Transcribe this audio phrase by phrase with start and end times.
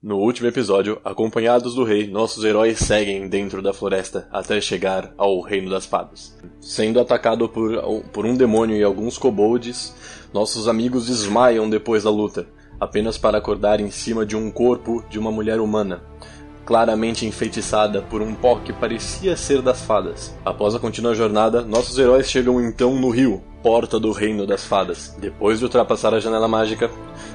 [0.00, 5.40] No último episódio, acompanhados do rei, nossos heróis seguem dentro da floresta até chegar ao
[5.40, 6.38] Reino das Fadas.
[6.60, 7.82] Sendo atacado por,
[8.12, 9.92] por um demônio e alguns kobolds,
[10.32, 12.46] nossos amigos desmaiam depois da luta,
[12.78, 16.00] apenas para acordar em cima de um corpo de uma mulher humana,
[16.64, 20.32] claramente enfeitiçada por um pó que parecia ser das fadas.
[20.44, 25.16] Após a contínua jornada, nossos heróis chegam então no rio, porta do Reino das Fadas.
[25.18, 26.88] Depois de ultrapassar a janela mágica,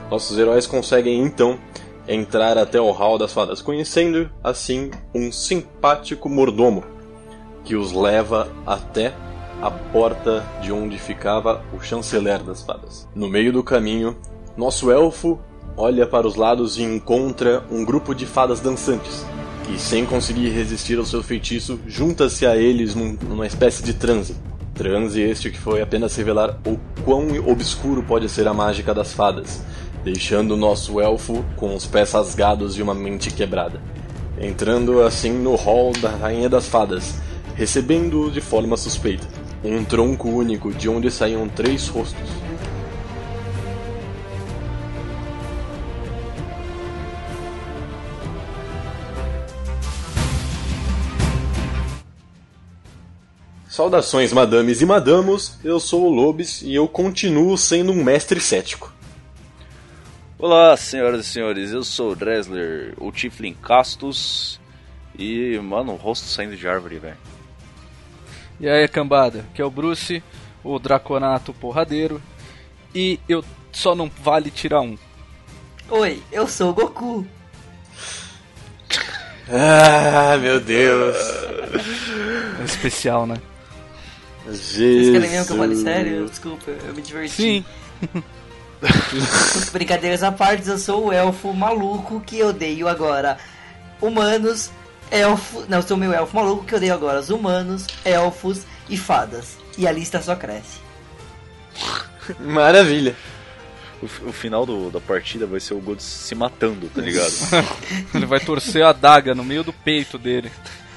[0.10, 1.60] nossos heróis conseguem então
[2.08, 6.84] entrar até o Hall das Fadas, conhecendo assim um simpático mordomo
[7.64, 9.14] que os leva até
[9.62, 13.08] a porta de onde ficava o chanceler das fadas.
[13.16, 14.18] No meio do caminho,
[14.58, 15.40] nosso elfo
[15.78, 19.26] olha para os lados e encontra um grupo de fadas dançantes.
[19.74, 24.36] E sem conseguir resistir ao seu feitiço, junta-se a eles num, numa espécie de transe.
[24.74, 29.64] Transe este que foi apenas revelar o quão obscuro pode ser a mágica das fadas,
[30.04, 33.82] deixando o nosso elfo com os pés rasgados e uma mente quebrada.
[34.40, 37.16] Entrando assim no hall da Rainha das Fadas,
[37.56, 39.28] recebendo-o de forma suspeita.
[39.64, 42.30] Um tronco único de onde saíam três rostos.
[53.70, 58.94] Saudações, madames e madamos, eu sou o Lobes e eu continuo sendo um mestre cético.
[60.46, 64.60] Olá, senhoras e senhores, eu sou o Dresler, o Tiflin Castus
[65.18, 67.16] e, mano, o rosto saindo de árvore, velho.
[68.60, 70.22] E aí, cambada, que é o Bruce,
[70.62, 72.22] o Draconato porradeiro
[72.94, 73.42] e eu
[73.72, 74.98] só não vale tirar um.
[75.90, 77.26] Oi, eu sou o Goku.
[79.50, 81.16] Ah, meu Deus.
[82.60, 83.38] É especial, né?
[84.46, 84.68] Jesus.
[84.68, 86.30] Vocês querem mesmo que eu fale sério?
[86.30, 87.34] Desculpa, eu me diverti.
[87.34, 87.66] Sim.
[89.72, 93.38] Brincadeiras à parte, eu sou o elfo maluco que odeio agora
[94.02, 94.70] humanos,
[95.12, 95.64] elfo.
[95.70, 99.58] Não, eu sou o meu elfo maluco que odeio agora os humanos, elfos e fadas.
[99.78, 100.80] E a lista só cresce.
[102.40, 103.16] Maravilha.
[104.02, 107.32] O, o final do- da partida vai ser o Godz se matando, tá ligado?
[108.14, 110.52] Ele vai torcer a adaga no meio do peito dele.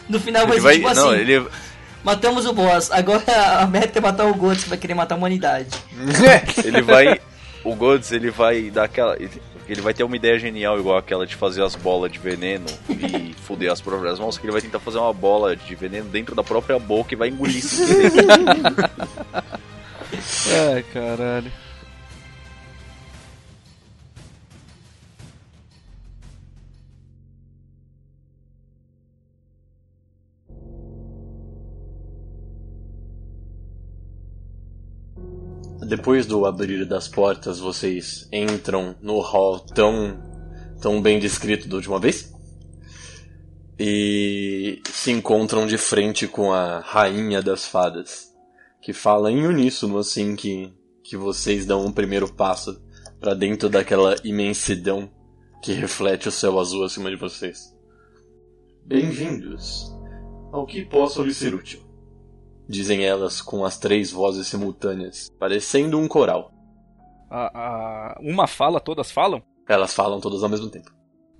[0.08, 0.92] No final vai ele ser vai.
[0.92, 1.48] tipo Não, assim: ele.
[2.04, 3.24] matamos o boss, agora
[3.60, 5.68] a meta é matar o Gotos que vai querer matar a humanidade.
[6.64, 7.20] Ele vai.
[7.66, 9.16] O Godz, ele vai dar aquela.
[9.68, 13.34] Ele, vai ter uma ideia genial, igual aquela de fazer as bolas de veneno e
[13.42, 16.44] fuder as próprias mãos, que ele vai tentar fazer uma bola de veneno dentro da
[16.44, 18.90] própria boca e vai engolir isso dentro.
[20.72, 21.50] Ai, caralho.
[35.86, 40.20] Depois do abrir das portas, vocês entram no hall tão,
[40.82, 42.34] tão bem descrito da última vez.
[43.78, 48.34] E se encontram de frente com a Rainha das Fadas,
[48.82, 50.72] que fala em uníssono assim que,
[51.04, 52.82] que vocês dão um primeiro passo
[53.20, 55.08] para dentro daquela imensidão
[55.62, 57.72] que reflete o céu azul acima de vocês.
[58.84, 59.94] Bem-vindos
[60.50, 61.85] ao que posso lhe ser útil
[62.68, 66.52] dizem elas com as três vozes simultâneas, parecendo um coral.
[67.30, 69.42] A, a- uma fala, todas falam?
[69.68, 70.90] Elas falam todas ao mesmo tempo.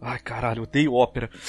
[0.00, 1.31] Ai, caralho, odeio ópera.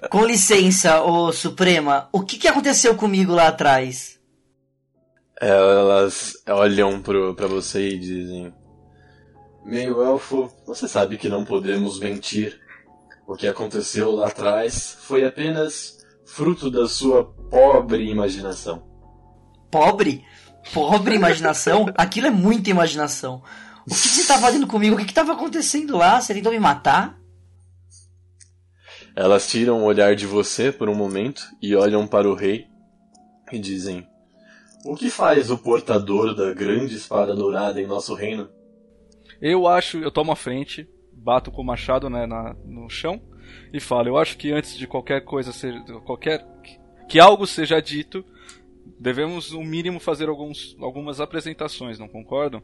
[0.10, 4.18] Com licença, ô Suprema, o que, que aconteceu comigo lá atrás?
[5.40, 8.52] Elas olham pro, pra você e dizem:
[9.64, 12.58] Meio elfo, você sabe que não podemos mentir.
[13.26, 18.82] O que aconteceu lá atrás foi apenas fruto da sua pobre imaginação.
[19.70, 20.24] Pobre?
[20.72, 21.86] Pobre imaginação?
[21.96, 23.42] Aquilo é muita imaginação.
[23.86, 24.94] O que você tá fazendo comigo?
[24.94, 26.20] O que, que tava acontecendo lá?
[26.20, 27.18] Você tentou me matar?
[29.16, 32.66] Elas tiram o olhar de você por um momento e olham para o rei
[33.52, 34.06] e dizem:
[34.84, 38.48] O que faz o portador da grande espada dourada em nosso reino?
[39.40, 43.20] Eu acho, eu tomo a frente, bato com o machado né, na- no chão
[43.72, 45.74] e falo: Eu acho que antes de qualquer coisa ser.
[46.06, 46.46] qualquer.
[47.10, 48.24] Que algo seja dito,
[48.98, 52.62] devemos, no mínimo, fazer alguns, algumas apresentações, não concordam?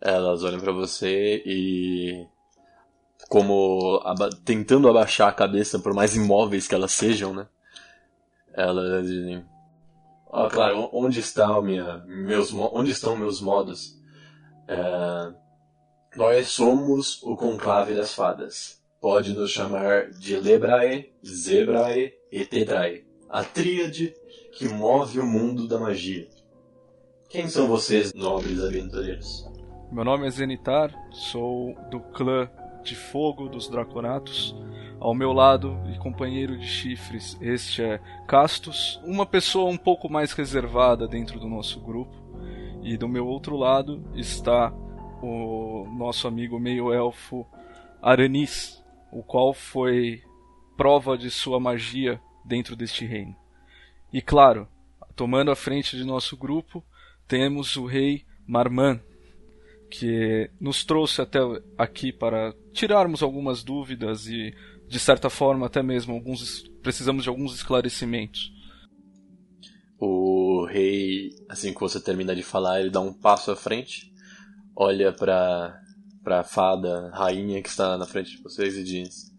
[0.00, 2.26] Elas olham pra você e.
[3.28, 7.48] Como aba- tentando abaixar a cabeça, por mais imóveis que elas sejam, né?
[8.52, 9.42] Elas dizem:
[10.26, 13.98] Ó, claro, onde está o minha, meus, onde estão meus modos?
[14.68, 15.32] É,
[16.16, 18.82] nós somos o conclave das fadas.
[19.00, 24.14] Pode nos chamar de Lebrae, Zebrae e Tedrae, a tríade
[24.52, 26.28] que move o mundo da magia.
[27.28, 29.50] Quem são vocês, nobres aventureiros?
[29.90, 32.48] Meu nome é Zenitar, sou do clã
[32.84, 34.54] de fogo dos Draconatos.
[35.00, 37.98] Ao meu lado e companheiro de chifres, este é
[38.28, 42.14] Castus, uma pessoa um pouco mais reservada dentro do nosso grupo.
[42.84, 44.72] E do meu outro lado está
[45.20, 47.44] o nosso amigo meio-elfo
[48.00, 48.80] Aranis,
[49.10, 50.22] o qual foi
[50.76, 53.34] prova de sua magia dentro deste reino.
[54.12, 54.68] E claro,
[55.16, 56.84] tomando a frente de nosso grupo,
[57.26, 59.00] temos o rei Marman,
[59.90, 61.38] que nos trouxe até
[61.78, 64.54] aqui para tirarmos algumas dúvidas e,
[64.88, 68.52] de certa forma, até mesmo alguns precisamos de alguns esclarecimentos.
[69.98, 74.12] O rei, assim que você termina de falar, ele dá um passo à frente,
[74.76, 75.80] olha para
[76.22, 79.30] para a fada rainha que está na frente de vocês e diz: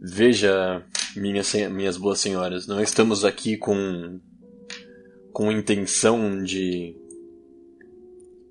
[0.00, 0.82] Veja,
[1.16, 4.20] minhas, minhas boas senhoras, não estamos aqui com
[5.32, 6.96] com intenção de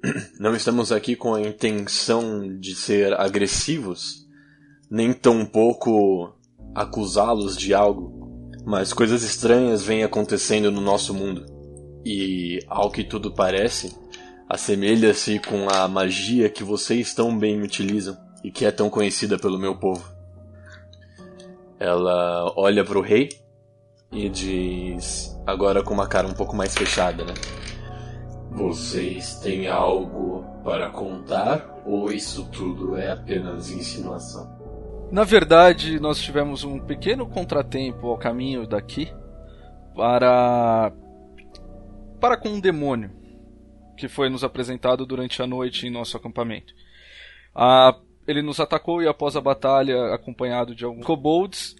[0.40, 4.26] não estamos aqui com a intenção de ser agressivos,
[4.90, 6.34] nem tampouco
[6.74, 11.46] acusá-los de algo, mas coisas estranhas vêm acontecendo no nosso mundo.
[12.06, 13.94] E, ao que tudo parece,
[14.48, 19.60] assemelha-se com a magia que vocês tão bem utilizam e que é tão conhecida pelo
[19.60, 20.19] meu povo.
[21.80, 23.30] Ela olha para o rei
[24.12, 27.34] e diz, agora com uma cara um pouco mais fechada, né?
[28.52, 34.60] Vocês têm algo para contar ou isso tudo é apenas insinuação?
[35.12, 39.12] Na verdade, nós tivemos um pequeno contratempo ao caminho daqui
[39.96, 40.92] para
[42.20, 43.12] para com um demônio
[43.98, 46.74] que foi nos apresentado durante a noite em nosso acampamento.
[47.56, 47.96] Ah,
[48.30, 51.76] ele nos atacou e após a batalha, acompanhado de alguns kobolds,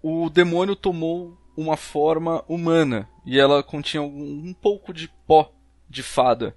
[0.00, 5.52] o demônio tomou uma forma humana e ela continha um, pouco de pó
[5.88, 6.56] de fada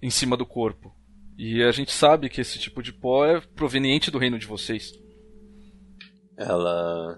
[0.00, 0.94] em cima do corpo.
[1.36, 4.92] E a gente sabe que esse tipo de pó é proveniente do reino de vocês.
[6.36, 7.16] Ela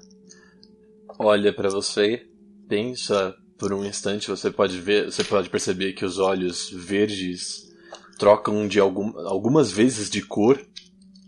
[1.18, 2.26] olha para você,
[2.66, 7.73] pensa por um instante, você pode ver, você pode perceber que os olhos verdes
[8.18, 10.60] trocam de algum, algumas vezes de cor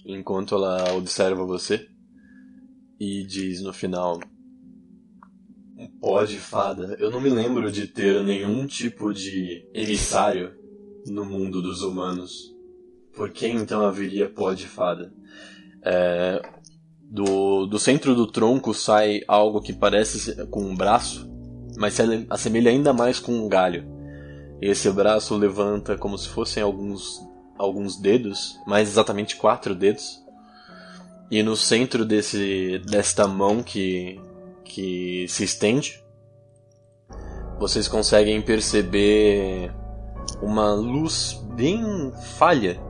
[0.05, 1.88] enquanto ela observa você
[2.99, 4.21] e diz no final:
[6.00, 6.97] pó de fada.
[6.99, 10.53] Eu não me lembro de ter nenhum tipo de emissário
[11.06, 12.55] no mundo dos humanos.
[13.15, 15.12] Por que então haveria pó de fada?
[15.83, 16.43] É,
[17.00, 21.29] do, do centro do tronco sai algo que parece com um braço,
[21.77, 23.96] mas se assemelha ainda mais com um galho.
[24.61, 27.20] Esse braço levanta como se fossem alguns,
[27.58, 30.23] alguns dedos, mais exatamente quatro dedos.
[31.31, 34.20] E no centro desse, desta mão que
[34.64, 36.03] que se estende,
[37.58, 39.73] vocês conseguem perceber
[40.43, 42.81] uma luz bem falha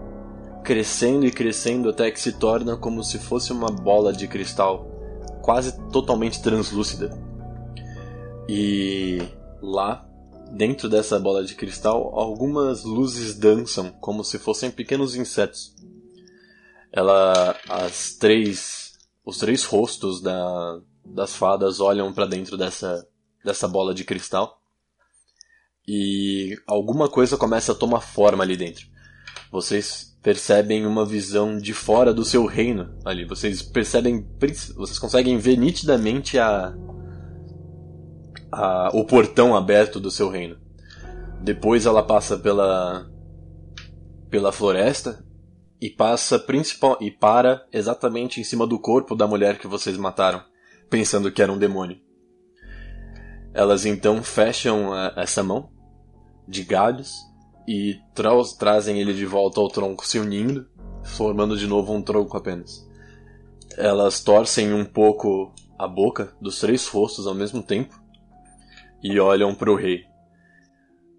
[0.65, 4.85] crescendo e crescendo até que se torna como se fosse uma bola de cristal
[5.41, 7.17] quase totalmente translúcida.
[8.49, 9.23] E
[9.63, 10.06] lá,
[10.53, 15.75] dentro dessa bola de cristal, algumas luzes dançam como se fossem pequenos insetos.
[16.93, 23.07] Ela, as três, os três rostos da, das fadas olham para dentro dessa,
[23.45, 24.61] dessa bola de cristal
[25.87, 28.87] e alguma coisa começa a tomar forma ali dentro.
[29.53, 33.25] Vocês percebem uma visão de fora do seu reino ali.
[33.25, 34.27] Vocês percebem,
[34.75, 36.75] vocês conseguem ver nitidamente a,
[38.51, 40.57] a o portão aberto do seu reino.
[41.43, 43.09] Depois ela passa pela
[44.31, 45.25] pela floresta
[45.81, 50.43] e passa principal e para exatamente em cima do corpo da mulher que vocês mataram
[50.89, 51.99] pensando que era um demônio.
[53.53, 55.71] Elas então fecham a, essa mão
[56.47, 57.13] de galhos
[57.67, 60.67] e tra trazem ele de volta ao tronco se unindo,
[61.03, 62.87] formando de novo um tronco apenas.
[63.77, 68.01] Elas torcem um pouco a boca dos três rostos ao mesmo tempo
[69.03, 70.05] e olham para o rei.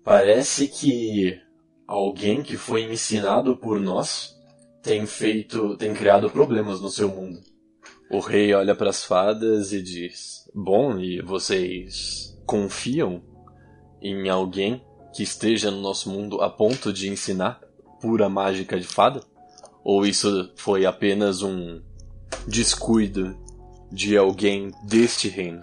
[0.04, 1.40] Parece que
[1.88, 4.36] alguém que foi ensinado por nós
[4.82, 7.42] tem feito, tem criado problemas no seu mundo.
[8.10, 13.22] O rei olha para as fadas e diz: Bom, e vocês confiam
[14.02, 14.82] em alguém
[15.14, 17.60] que esteja no nosso mundo a ponto de ensinar
[18.00, 19.22] pura mágica de fada?
[19.84, 21.82] Ou isso foi apenas um
[22.48, 23.38] descuido
[23.92, 25.62] de alguém deste reino?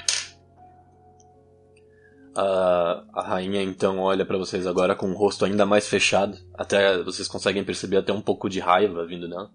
[2.37, 7.01] A, a rainha então olha para vocês agora com o rosto ainda mais fechado, até
[7.03, 9.51] vocês conseguem perceber até um pouco de raiva vindo dela.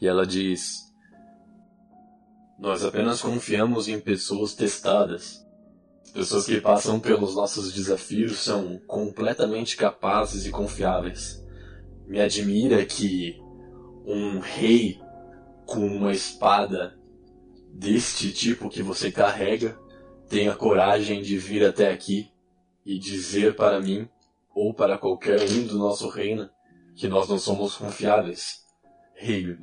[0.00, 0.86] E ela diz:
[2.58, 5.44] nós apenas confiamos em pessoas testadas.
[6.14, 11.44] Pessoas que passam pelos nossos desafios são completamente capazes e confiáveis.
[12.06, 13.38] Me admira que
[14.06, 14.98] um rei
[15.66, 16.98] com uma espada
[17.74, 19.78] deste tipo que você carrega
[20.28, 22.30] tenha coragem de vir até aqui
[22.84, 24.08] e dizer para mim
[24.54, 26.48] ou para qualquer um do nosso reino
[26.94, 28.64] que nós não somos confiáveis.
[29.14, 29.56] Rei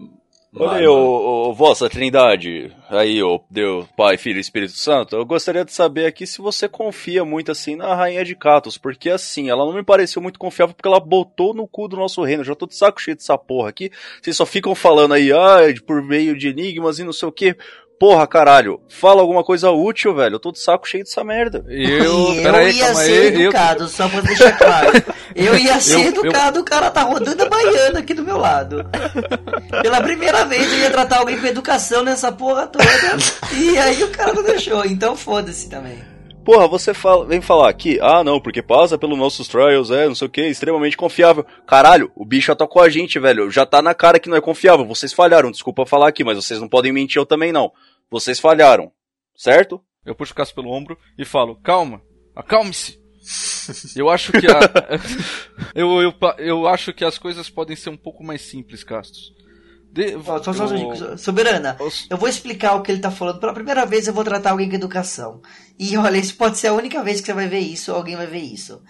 [0.55, 5.25] Olha aí, ô, ô, vossa trindade, aí, ô Deus, Pai, Filho e Espírito Santo, eu
[5.25, 9.50] gostaria de saber aqui se você confia muito assim na Rainha de Catos, porque assim,
[9.50, 12.46] ela não me pareceu muito confiável porque ela botou no cu do nosso reino, eu
[12.46, 13.91] já tô de saco cheio dessa porra aqui,
[14.22, 17.58] vocês só ficam falando aí, ah, por meio de enigmas e não sei o que,
[18.03, 20.36] Porra, caralho, fala alguma coisa útil, velho.
[20.36, 21.63] Eu tô de saco cheio dessa merda.
[21.69, 23.88] Eu, eu aí, ia ser aí, educado, eu...
[23.88, 24.91] só pra deixar claro.
[25.33, 26.63] Eu ia ser eu, educado, eu...
[26.63, 28.86] o cara tá rodando a baiana aqui do meu lado.
[29.81, 32.86] Pela primeira vez eu ia tratar alguém com educação nessa porra toda.
[33.57, 35.98] E aí o cara não deixou, então foda-se também.
[36.43, 40.15] Porra, você fala, vem falar aqui, ah não, porque passa pelos nossos trials, é, não
[40.15, 41.45] sei o que, extremamente confiável.
[41.65, 43.50] Caralho, o bicho atacou a gente, velho.
[43.50, 44.86] Já tá na cara que não é confiável.
[44.86, 47.72] Vocês falharam, desculpa falar aqui, mas vocês não podem mentir eu também não.
[48.10, 48.91] Vocês falharam,
[49.36, 49.83] certo?
[50.05, 52.01] Eu puxo o Cássio pelo ombro e falo, calma,
[52.36, 53.01] acalme-se.
[53.95, 54.60] Eu acho que a,
[55.74, 59.31] eu, eu, eu acho que as coisas podem ser um pouco mais simples, Castos.
[59.93, 61.77] De, só, só, só, soberana,
[62.10, 63.39] eu vou explicar o que ele tá falando.
[63.39, 65.39] Pela primeira vez eu vou tratar alguém com educação.
[65.79, 68.15] E olha, isso pode ser a única vez que você vai ver isso, ou alguém
[68.15, 68.81] vai ver isso.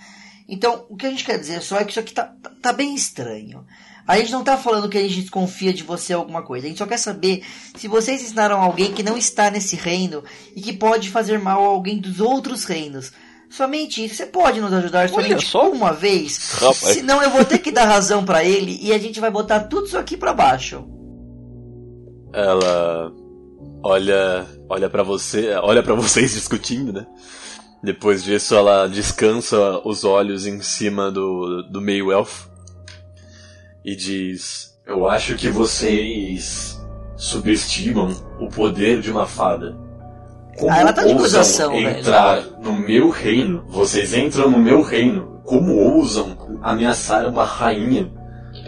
[0.48, 2.74] Então, o que a gente quer dizer só é que isso aqui tá, tá, tá
[2.74, 3.65] bem estranho.
[4.07, 6.65] A gente não tá falando que a gente desconfia de você alguma coisa.
[6.65, 7.43] A gente só quer saber
[7.75, 10.24] se vocês ensinaram alguém que não está nesse reino
[10.55, 13.13] e que pode fazer mal a alguém dos outros reinos.
[13.50, 14.15] Somente isso.
[14.15, 16.53] Você pode nos ajudar somente só uma vez?
[16.53, 16.77] Rapaz.
[16.77, 19.88] Senão eu vou ter que dar razão para ele e a gente vai botar tudo
[19.88, 20.83] isso aqui para baixo.
[22.33, 23.12] Ela
[23.81, 27.05] olha, olha para você, olha para vocês discutindo, né?
[27.81, 32.52] Depois disso, ela descansa os olhos em cima do, do meio elfo
[33.83, 36.81] e diz: Eu acho que vocês
[37.15, 39.75] subestimam o poder de uma fada.
[40.57, 42.57] Como ah, ela tá de ousam entrar velho.
[42.61, 43.65] no meu reino?
[43.67, 45.41] Vocês entram no meu reino.
[45.43, 48.09] Como ousam ameaçar uma rainha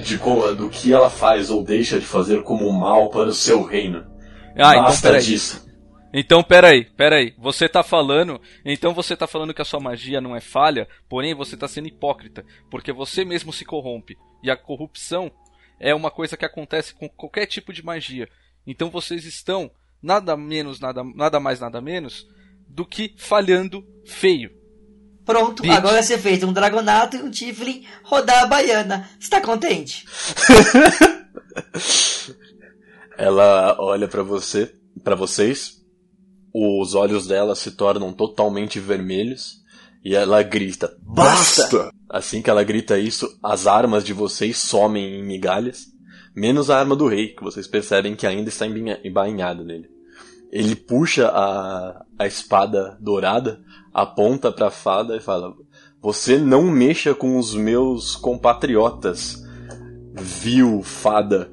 [0.03, 0.17] de
[0.57, 4.03] do que ela faz ou deixa de fazer como mal para o seu reino?
[4.57, 5.64] Ah, Basta então disso.
[6.17, 7.33] Então, peraí, peraí.
[7.37, 8.39] Você tá falando.
[8.63, 11.89] Então você tá falando que a sua magia não é falha, porém você tá sendo
[11.89, 12.45] hipócrita.
[12.71, 14.17] Porque você mesmo se corrompe.
[14.41, 15.29] E a corrupção
[15.77, 18.29] é uma coisa que acontece com qualquer tipo de magia.
[18.65, 19.69] Então vocês estão
[20.01, 22.25] nada menos, nada, nada mais, nada menos
[22.65, 24.51] do que falhando feio.
[25.25, 25.73] Pronto, Bitch.
[25.73, 29.09] agora você fez um Dragonato e um Tiflin rodar a baiana.
[29.19, 30.05] Está contente?
[33.17, 35.84] Ela olha para você, para vocês.
[36.57, 39.61] Os olhos dela se tornam totalmente vermelhos
[40.01, 41.91] e ela grita: "Basta!".
[42.09, 45.87] Assim que ela grita isso, as armas de vocês somem em migalhas,
[46.33, 49.89] menos a arma do rei, que vocês percebem que ainda está embainhada nele.
[50.49, 53.59] Ele puxa a, a espada dourada,
[53.93, 55.53] aponta para a fada e fala:
[56.01, 59.43] Você não mexa com os meus compatriotas,
[60.13, 61.51] vil fada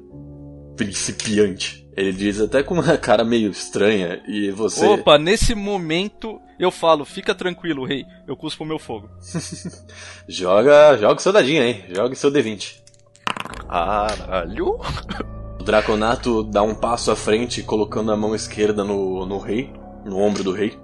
[0.77, 1.82] principiante.
[1.95, 4.85] Ele diz até com uma cara meio estranha e você.
[4.85, 9.09] Opa, nesse momento eu falo, fica tranquilo, rei, eu cuspo o meu fogo.
[10.27, 12.81] joga, joga seu dadinho aí, joga seu D20.
[13.67, 14.79] Caralho!
[15.59, 19.71] O Draconato dá um passo à frente, colocando a mão esquerda no, no rei,
[20.05, 20.77] no ombro do rei,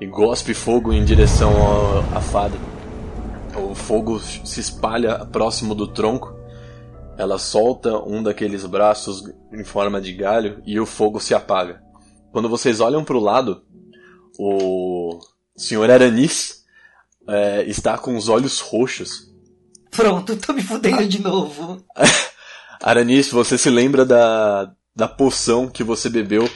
[0.00, 1.52] e gospe fogo em direção
[2.14, 2.56] à fada.
[3.56, 6.34] O fogo se espalha próximo do tronco.
[7.16, 11.82] Ela solta um daqueles braços em forma de galho e o fogo se apaga.
[12.32, 13.62] Quando vocês olham para o lado,
[14.38, 15.20] o
[15.56, 16.64] senhor Aranis
[17.28, 19.32] é, está com os olhos roxos.
[19.90, 21.84] Pronto, tô me fudendo de novo.
[22.82, 26.50] Aranis, você se lembra da, da poção que você bebeu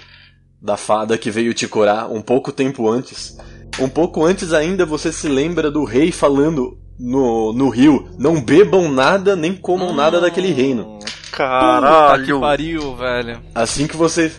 [0.61, 3.37] da fada que veio te curar um pouco tempo antes?
[3.79, 8.91] Um pouco antes ainda você se lembra do rei falando no, no rio: não bebam
[8.91, 10.99] nada nem comam hum, nada daquele reino.
[11.31, 12.25] Caralho!
[12.25, 13.41] Puta que pariu, velho.
[13.55, 14.33] Assim que você.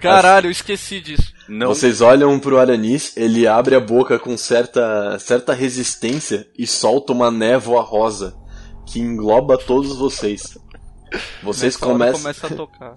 [0.00, 1.32] Caralho, eu esqueci disso.
[1.48, 1.66] Não.
[1.66, 7.30] Vocês olham pro Aranis, ele abre a boca com certa, certa resistência e solta uma
[7.30, 8.34] névoa rosa
[8.86, 10.56] que engloba todos vocês.
[11.42, 12.20] Vocês começam.
[12.20, 12.94] começa a tocar.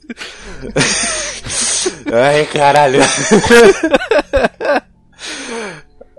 [2.13, 2.99] Ai, caralho.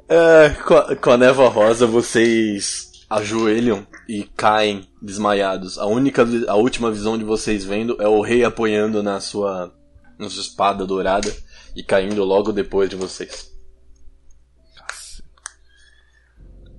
[0.08, 5.78] é, com, a, com a névoa rosa, vocês ajoelham e caem desmaiados.
[5.78, 9.72] A única, a última visão de vocês vendo é o rei apoiando na sua,
[10.18, 11.32] na sua espada dourada
[11.74, 13.54] e caindo logo depois de vocês.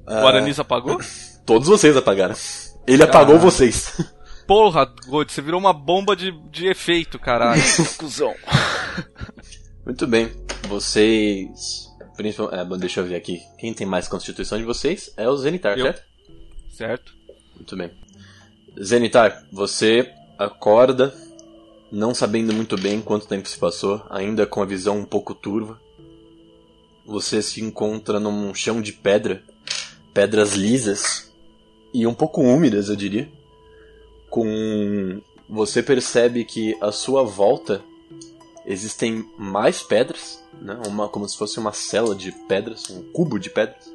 [0.05, 0.99] O Aranis apagou?
[1.45, 2.35] Todos vocês apagaram.
[2.85, 4.01] Ele apagou vocês.
[4.47, 7.61] Porra, God, você virou uma bomba de, de efeito, caralho.
[7.97, 8.33] Cusão.
[9.85, 10.31] Muito bem.
[10.69, 11.86] Vocês.
[12.17, 13.41] Principal- É, deixa eu ver aqui.
[13.57, 15.85] Quem tem mais constituição de vocês é o Zenitar, Eu.
[15.85, 16.03] certo?
[16.71, 17.13] certo?
[17.55, 17.91] Muito bem.
[18.81, 21.13] Zenitar, você acorda,
[21.91, 25.79] não sabendo muito bem quanto tempo se passou, ainda com a visão um pouco turva.
[27.05, 29.41] Você se encontra num chão de pedra,
[30.13, 31.33] pedras lisas
[31.93, 33.29] e um pouco úmidas, eu diria.
[34.29, 37.81] Com você percebe que à sua volta
[38.67, 40.77] existem mais pedras, né?
[40.85, 43.89] Uma como se fosse uma cela de pedras, um cubo de pedras,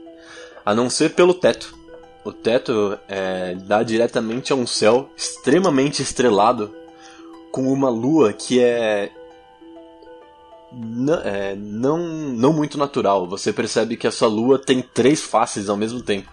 [0.65, 1.77] a não ser pelo teto.
[2.25, 6.75] O teto é, dá diretamente a um céu extremamente estrelado,
[7.51, 9.13] com uma lua que é,
[11.25, 13.29] é, não, não muito natural.
[13.29, 16.31] Você percebe que essa lua tem três faces ao mesmo tempo.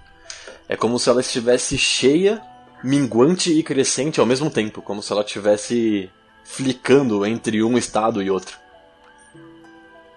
[0.70, 2.42] É como se ela estivesse cheia,
[2.84, 6.10] minguante e crescente ao mesmo tempo, como se ela estivesse
[6.52, 8.58] flicando entre um estado e outro.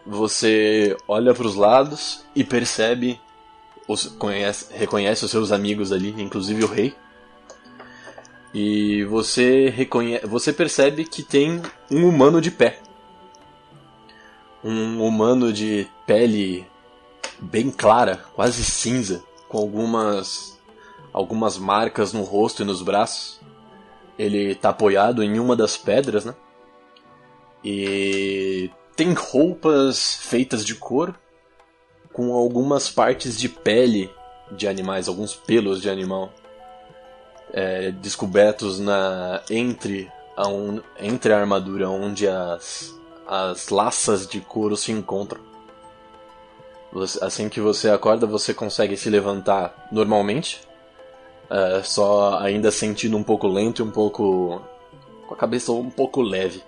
[0.04, 3.20] Você olha para os lados e percebe
[3.86, 6.96] os- conhece, reconhece os seus amigos ali, inclusive o rei.
[8.54, 11.60] E você reconhe você percebe que tem
[11.90, 12.80] um humano de pé.
[14.64, 16.66] Um humano de pele
[17.38, 20.58] bem clara, quase cinza, com algumas
[21.12, 23.41] algumas marcas no rosto e nos braços.
[24.22, 26.34] Ele está apoiado em uma das pedras, né?
[27.64, 31.14] E tem roupas feitas de couro
[32.12, 34.10] com algumas partes de pele
[34.50, 36.30] de animais, alguns pelos de animal
[37.52, 40.44] é, descobertos na entre a,
[41.00, 42.94] entre a armadura onde as,
[43.26, 45.40] as laças de couro se encontram.
[46.92, 50.60] Você- assim que você acorda, você consegue se levantar normalmente,
[51.52, 54.62] é, só ainda sentindo um pouco lento e um pouco
[55.28, 56.62] com a cabeça um pouco leve.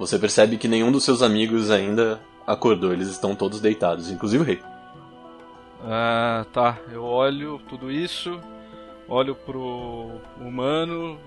[0.00, 4.46] Você percebe que nenhum dos seus amigos ainda acordou, eles estão todos deitados, inclusive o
[4.46, 4.60] rei.
[5.84, 6.76] Ah, tá.
[6.90, 8.40] Eu olho tudo isso,
[9.08, 10.10] olho pro
[10.40, 11.18] humano,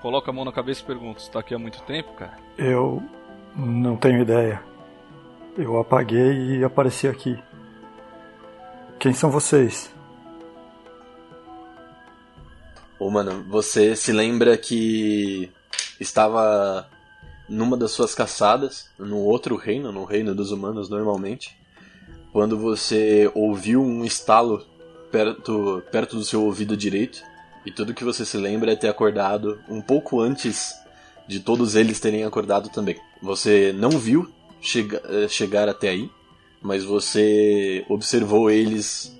[0.00, 2.38] coloco a mão na cabeça e pergunto: Você tá aqui há muito tempo, cara?
[2.56, 3.02] Eu
[3.56, 4.62] não tenho ideia.
[5.58, 7.36] Eu apaguei e apareci aqui.
[9.00, 9.92] Quem são vocês?
[13.10, 15.50] Mano, você se lembra que
[15.98, 16.88] estava
[17.48, 21.56] numa das suas caçadas, no outro reino, no reino dos humanos normalmente,
[22.32, 24.64] quando você ouviu um estalo
[25.10, 27.22] perto, perto do seu ouvido direito,
[27.66, 30.72] e tudo que você se lembra é ter acordado um pouco antes
[31.26, 32.96] de todos eles terem acordado também.
[33.20, 36.10] Você não viu chega, eh, chegar até aí,
[36.62, 39.16] mas você observou eles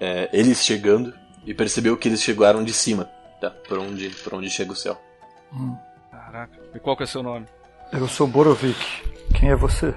[0.00, 1.14] é, eles chegando
[1.46, 3.04] e percebeu que eles chegaram de cima,
[3.40, 3.50] tá?
[3.50, 5.00] Por onde, por onde chega o céu.
[6.10, 6.60] Caraca.
[6.74, 7.46] E qual que é seu nome?
[7.92, 8.84] Eu sou Borovik.
[9.38, 9.94] Quem é você?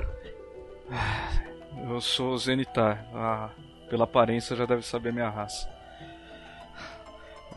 [1.90, 3.04] Eu sou Zenitar.
[3.16, 3.50] Ah,
[3.90, 5.68] pela aparência já deve saber minha raça.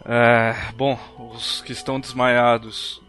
[0.07, 0.98] É, bom,
[1.35, 3.00] os que estão desmaiados.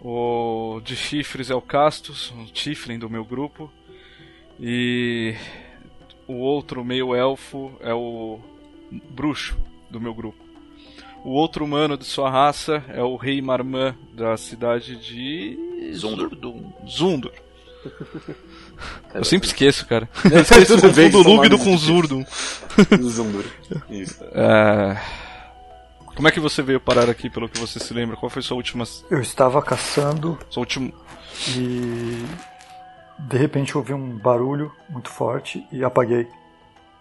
[0.00, 3.68] O de chifres é o Castus, o Tiflin do meu grupo.
[4.60, 5.34] E
[6.28, 8.38] o outro meio elfo é o
[9.10, 9.58] bruxo
[9.90, 10.48] do meu grupo.
[11.24, 16.30] O outro humano de sua raça é o rei Marmã da cidade de Zundur.
[16.86, 17.32] Zundur.
[19.14, 20.08] Eu sempre esqueço, cara.
[20.30, 21.76] Eu esqueço Tudo bem, Lúbido nomes com.
[21.76, 22.24] Zurdum.
[23.02, 23.44] Zundur.
[23.90, 24.22] Isso.
[24.32, 25.00] É...
[26.14, 28.16] Como é que você veio parar aqui, pelo que você se lembra?
[28.16, 28.84] Qual foi sua última...
[29.08, 30.92] Eu estava caçando Sua última...
[31.56, 32.24] e
[33.18, 36.26] de repente ouvi um barulho muito forte e apaguei.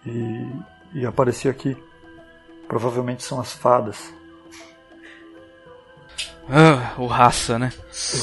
[0.05, 0.45] E,
[0.93, 1.75] e apareci aqui.
[2.67, 3.97] Provavelmente são as fadas.
[6.49, 7.71] Ah, o raça, né?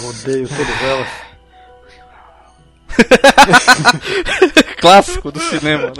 [0.02, 1.08] Eu odeio todas elas.
[4.80, 5.92] Clássico do cinema, né?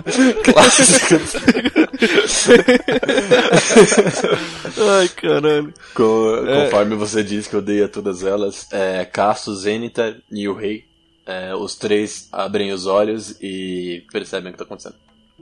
[0.44, 1.14] Clássico.
[4.98, 5.72] Ai, caralho.
[5.94, 6.64] Co- É.
[6.64, 10.84] Conforme você diz que odeia todas elas, é, Castus, Zenitar e o rei,
[11.26, 14.96] é, os três abrem os olhos e percebem o que está acontecendo.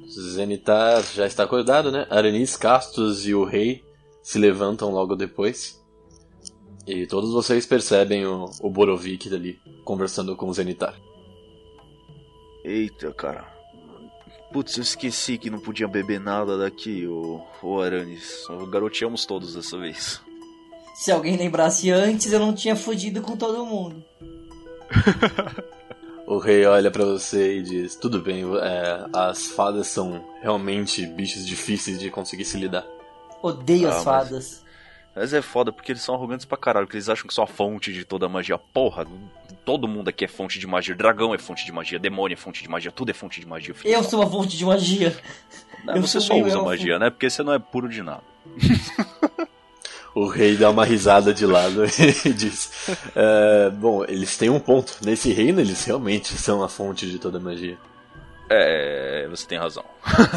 [0.09, 2.07] Zenitar já está acordado, né?
[2.09, 3.85] Aranis, Castus e o rei
[4.23, 5.81] se levantam logo depois.
[6.87, 10.99] E todos vocês percebem o, o Borovik dali conversando com o Zenitar.
[12.65, 13.53] Eita, cara.
[14.53, 18.47] Putz, eu esqueci que não podia beber nada daqui, ô, ô Aranis.
[18.71, 20.21] Garoteamos todos dessa vez.
[20.95, 24.05] Se alguém lembrasse antes, eu não tinha fudido com todo mundo.
[26.27, 31.47] O rei olha pra você e diz: Tudo bem, é, as fadas são realmente bichos
[31.47, 32.87] difíceis de conseguir se lidar.
[33.43, 34.63] Odeio Ah, as mas- fadas.
[35.15, 37.47] Mas é foda porque eles são arrogantes pra caralho, porque eles acham que são a
[37.47, 38.57] fonte de toda a magia.
[38.57, 39.07] Porra,
[39.63, 40.95] todo mundo aqui é fonte de magia.
[40.95, 43.75] Dragão é fonte de magia, demônio é fonte de magia, tudo é fonte de magia.
[43.75, 43.93] filho.
[43.93, 45.15] Eu sou uma fonte de magia.
[45.85, 46.65] Não, você sou só usa elfo.
[46.65, 47.11] magia, né?
[47.11, 48.23] Porque você não é puro de nada.
[50.15, 51.85] O rei dá uma risada de lado
[52.25, 54.99] e diz: "É, Bom, eles têm um ponto.
[55.05, 57.79] Nesse reino, eles realmente são a fonte de toda magia.
[58.51, 59.85] É, você tem razão.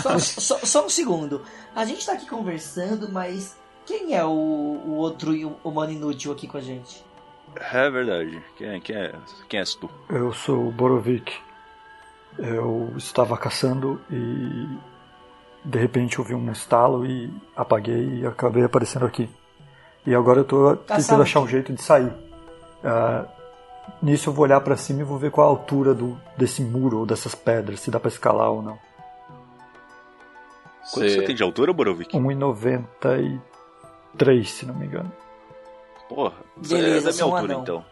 [0.01, 1.41] Só, só- só um segundo.
[1.75, 5.31] A gente tá aqui conversando, mas quem é o, o outro
[5.63, 7.03] humano inútil aqui com a gente?
[7.55, 8.41] É verdade.
[8.57, 9.13] Quem é, quem é,
[9.49, 9.89] quem és tu?
[10.09, 11.33] Eu sou o Borovik.
[12.37, 14.67] Eu estava caçando e
[15.63, 19.29] de repente ouvi um estalo e apaguei e acabei aparecendo aqui.
[20.05, 22.13] E agora eu tô Caçava tentando achar o um jeito de sair.
[22.83, 23.25] Ah,
[24.01, 26.99] nisso eu vou olhar pra cima e vou ver qual a altura do, desse muro
[26.99, 28.77] ou dessas pedras, se dá pra escalar ou não.
[30.93, 32.15] Quanto você tem de altura, Borovic?
[32.15, 35.11] 1,93, se não me engano.
[36.07, 37.63] Porra, você Beleza, é da minha altura anão.
[37.63, 37.83] então.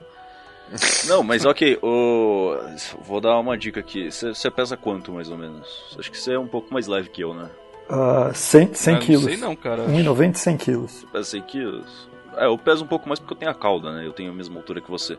[1.07, 2.55] Não, mas ok, o...
[3.01, 4.11] vou dar uma dica aqui.
[4.11, 5.95] Você você pesa quanto mais ou menos?
[5.99, 7.49] Acho que você é um pouco mais leve que eu, né?
[7.89, 9.23] Ah, 100, 100 Ah, não quilos.
[9.25, 9.85] sei não, cara.
[9.87, 11.05] 1,90 e 100 quilos.
[11.11, 12.09] Pesa 100 quilos?
[12.37, 14.05] É, eu peso um pouco mais porque eu tenho a cauda, né?
[14.05, 15.17] Eu tenho a mesma altura que você.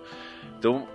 [0.58, 0.86] Então,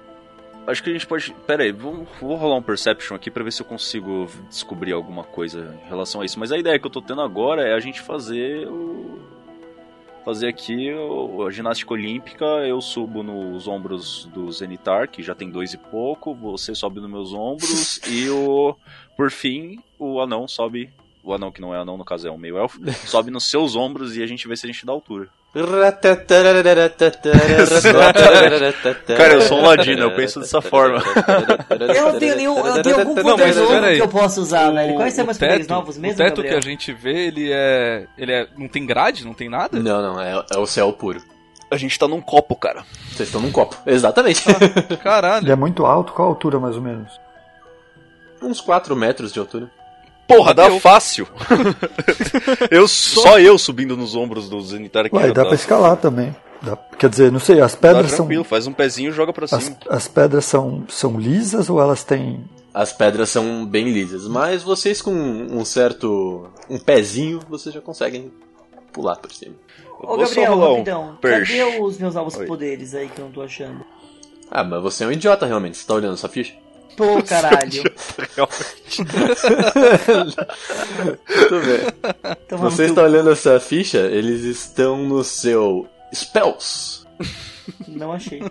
[0.68, 1.34] acho que a gente pode.
[1.48, 5.24] Pera aí, vou, vou rolar um Perception aqui pra ver se eu consigo descobrir alguma
[5.24, 6.40] coisa em relação a isso.
[6.40, 9.20] Mas a ideia que eu tô tendo agora é a gente fazer o.
[10.26, 10.90] Fazer aqui
[11.48, 12.46] a ginástica olímpica.
[12.46, 16.36] Eu subo nos ombros do Zenitar, que já tem dois e pouco.
[16.36, 18.02] Você sobe nos meus ombros.
[18.10, 18.76] e o.
[19.16, 20.92] Por fim, o anão sobe.
[21.30, 23.76] O anão que não é anão, no caso é um meio elfo, sobe nos seus
[23.76, 25.28] ombros e a gente vê se a gente dá altura.
[29.16, 31.04] Cara, eu sou um ladino, eu penso dessa forma.
[31.96, 32.58] Eu não tenho nenhum.
[32.66, 34.96] Eu tenho algum Não, mas novo que eu posso usar, velho.
[34.96, 36.60] Quais são O meus poderes novos mesmo, O teto Gabriel?
[36.62, 38.06] que a gente vê, ele é.
[38.16, 38.48] Ele é.
[38.56, 39.26] Não tem grade?
[39.26, 39.80] Não tem nada?
[39.80, 41.22] Não, não, é, é o céu puro.
[41.72, 42.84] A gente tá num copo, cara.
[43.12, 43.76] Vocês estão num copo.
[43.88, 44.44] Exatamente.
[44.48, 45.52] Ele Caralho.
[45.52, 47.20] é muito alto, qual a altura mais ou menos?
[48.42, 49.70] Uns 4 metros de altura.
[50.30, 51.28] Porra, dá Eu- fácil.
[52.70, 55.16] eu, só eu subindo nos ombros do Zenitar aqui.
[55.16, 56.36] Ué, já dá pra escalar também.
[56.62, 58.18] Dá- quer dizer, não sei, as pedras são.
[58.18, 59.78] tranquilo, faz um pezinho e joga pra As, cima.
[59.90, 62.44] as pedras são, são lisas ou elas têm.
[62.74, 66.48] As pedras são bem lisas, mas vocês com um certo.
[66.70, 68.32] um pezinho, vocês já conseguem
[68.94, 69.56] pular por cima.
[70.02, 71.18] Ô, Gabriel, um rapidão.
[71.22, 72.46] Cadê os meus novos Oi.
[72.46, 73.84] poderes aí que eu não tô achando?
[74.52, 76.54] Ah, mas você é um idiota realmente, você tá olhando sua ficha?
[77.00, 77.82] Pô, caralho.
[81.48, 81.80] Tudo bem.
[82.52, 87.06] No Você está olhando essa ficha, eles estão no seu Spells.
[87.88, 88.44] Não achei.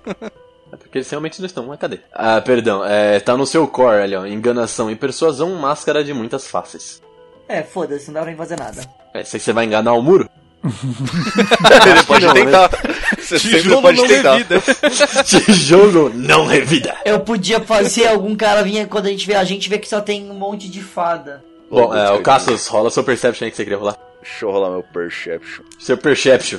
[0.72, 2.00] É porque eles realmente não estão, mas cadê?
[2.11, 4.24] Ah, perdão, é, tá no seu core ali, ó.
[4.24, 7.02] Enganação e persuasão, máscara de muitas faces.
[7.46, 8.80] É, foda-se, não dá pra fazer nada.
[9.12, 10.26] É, se você vai enganar o muro?
[10.64, 12.71] Ele pode não, tentar.
[13.18, 14.33] Você sempre Tijolo pode não tentar.
[14.35, 14.62] revida.
[15.25, 16.97] Tijolo não revida.
[17.05, 20.01] Eu podia fazer algum cara vir quando a gente vê, a gente vê que só
[20.01, 21.44] tem um monte de fada.
[21.71, 23.97] Bom, é, o Cassius, rola seu Perception aí que você queria rolar.
[24.23, 25.64] Deixa eu rolar meu Perception.
[25.79, 26.59] Seu Perception.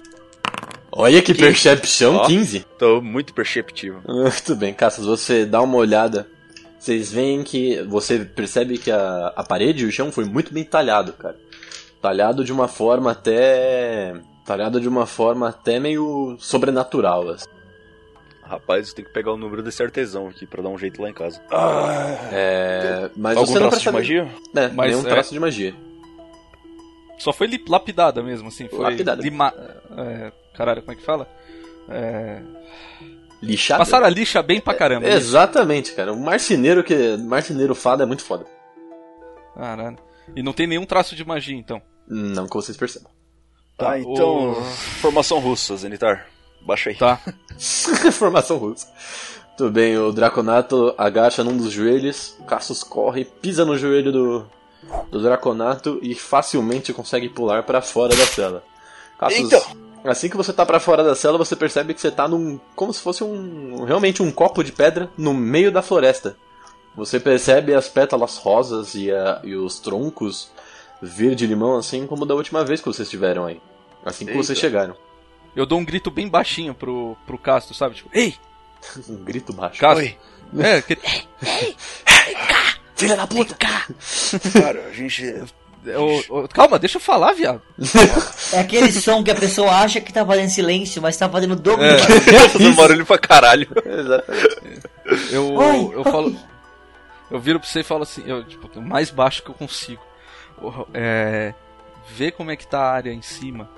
[0.91, 2.25] Olha que Perception, Ó.
[2.25, 2.65] 15.
[2.77, 4.01] Tô muito perceptivo.
[4.07, 6.27] Muito bem, Cassius, você dá uma olhada.
[6.79, 7.81] Vocês veem que.
[7.83, 11.35] Você percebe que a, a parede e o chão foi muito bem talhado, cara.
[12.01, 14.13] Talhado de uma forma até.
[14.45, 17.29] Talhado de uma forma até meio sobrenatural.
[17.29, 17.47] assim.
[18.43, 21.09] Rapaz, eu tenho que pegar o número desse artesão aqui pra dar um jeito lá
[21.09, 21.39] em casa.
[22.31, 24.27] É, mas Algum você não traço de magia?
[24.55, 25.75] É, Mas nenhum é- traço de magia.
[27.19, 28.67] Só foi lapidada mesmo, assim.
[28.67, 29.21] Foi Lapidada.
[29.21, 29.53] Lima...
[29.97, 30.31] É...
[30.55, 31.27] Caralho, como é que fala?
[31.89, 32.41] É...
[33.41, 33.79] Lixada.
[33.79, 35.07] Passaram a lixa bem pra caramba.
[35.07, 35.13] né?
[35.13, 36.11] Exatamente, cara.
[36.11, 37.17] O marceneiro que.
[37.17, 38.45] Marceneiro fada é muito foda.
[39.55, 39.97] Caralho.
[40.35, 41.81] E não tem nenhum traço de magia, então.
[42.07, 43.11] Não que vocês percebam.
[43.77, 44.51] Tá, Tá, então.
[44.51, 44.55] o-
[45.01, 46.27] Formação russa, Zenitar.
[46.61, 46.95] Baixa aí.
[46.95, 47.19] Tá.
[48.11, 48.87] Formação russa.
[49.57, 54.45] Tudo bem, o Draconato agacha num dos joelhos, o Cassius corre, pisa no joelho do,
[55.11, 58.63] do Draconato e facilmente consegue pular pra fora da cela.
[59.17, 59.65] Cassius, Eita!
[60.05, 62.57] assim que você tá pra fora da cela, você percebe que você tá num.
[62.73, 63.83] como se fosse um.
[63.83, 66.37] realmente um copo de pedra no meio da floresta.
[66.99, 70.51] Você percebe as pétalas rosas e, a- e os troncos
[71.01, 73.59] verde-limão, assim como da última vez que vocês estiveram aí.
[74.05, 74.43] Assim que Eita.
[74.43, 74.95] vocês chegaram.
[75.55, 77.95] Eu dou um grito bem baixinho pro, pro Castro, sabe?
[77.95, 78.35] Tipo, ei,
[79.09, 79.79] Um grito baixo.
[79.79, 80.05] Castro.
[80.05, 80.17] Oi.
[80.59, 80.97] É, que...
[82.95, 83.55] Filha da puta!
[84.51, 85.23] Cara, a gente.
[86.53, 87.61] Calma, deixa eu falar, viado.
[88.51, 91.83] É aquele som que a pessoa acha que tá fazendo silêncio, mas tá fazendo dobro
[91.85, 91.97] É.
[91.97, 92.49] barulho.
[92.49, 93.67] Fazendo barulho pra caralho.
[93.85, 94.81] Exatamente.
[95.31, 96.35] Eu, Oi, eu falo.
[97.29, 100.01] Eu viro pra você e falo assim, eu, tipo, o mais baixo que eu consigo.
[100.93, 101.53] É,
[102.09, 103.69] vê como é que tá a área em cima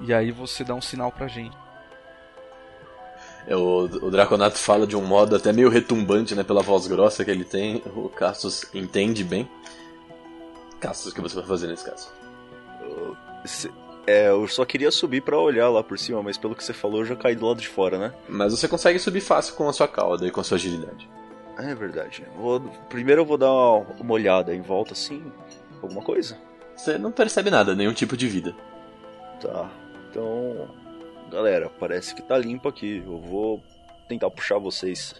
[0.00, 1.54] E aí você dá um sinal pra gente.
[3.46, 6.42] É, o, o Draconato fala de um modo até meio retumbante, né?
[6.44, 7.82] Pela voz grossa que ele tem.
[7.94, 9.50] O Cassius entende bem.
[10.80, 12.08] Cassius, o que você vai fazer nesse caso?
[13.44, 13.70] Se-
[14.06, 17.00] É, eu só queria subir pra olhar lá por cima, mas pelo que você falou,
[17.00, 18.12] eu já caí do lado de fora, né?
[18.28, 21.08] Mas você consegue subir fácil com a sua cauda e com a sua agilidade.
[21.56, 22.24] Ah, É verdade.
[22.36, 25.22] Vou- primeiro eu vou dar uma olhada em volta, assim,
[25.82, 26.38] alguma coisa.
[26.76, 28.54] Você não percebe nada, nenhum tipo de vida.
[29.40, 29.70] Tá.
[30.10, 30.68] Então,
[31.30, 33.02] galera, parece que tá limpo aqui.
[33.04, 33.62] Eu vou
[34.08, 35.14] tentar puxar vocês.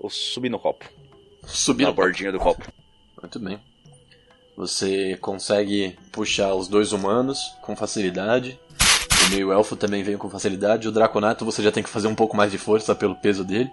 [0.00, 0.84] Ou subir no copo.
[1.44, 2.66] Subir na no bordinha do copo.
[3.20, 3.60] Muito bem.
[4.56, 8.58] Você consegue puxar os dois humanos com facilidade.
[9.26, 10.88] O meio elfo também vem com facilidade.
[10.88, 13.70] O Draconato você já tem que fazer um pouco mais de força pelo peso dele.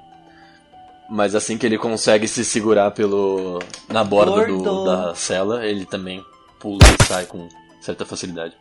[1.09, 6.23] Mas assim que ele consegue se segurar pelo na borda do- da cela, ele também
[6.59, 7.49] pula e sai com
[7.81, 8.55] certa facilidade.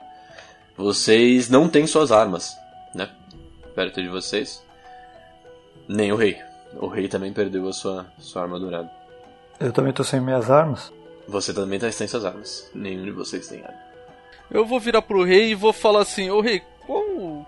[0.77, 2.57] Vocês não têm suas armas,
[2.95, 3.09] né?
[3.75, 4.63] Perto de vocês.
[5.87, 6.39] Nem o rei.
[6.77, 8.91] O rei também perdeu a sua, sua arma dourada.
[9.59, 10.93] Eu também tô sem minhas armas.
[11.27, 12.71] Você também tá sem suas armas.
[12.75, 13.79] Nenhum de vocês tem arma.
[14.51, 17.03] Eu vou virar pro rei e vou falar assim: Ô rei, qual.
[17.03, 17.47] o-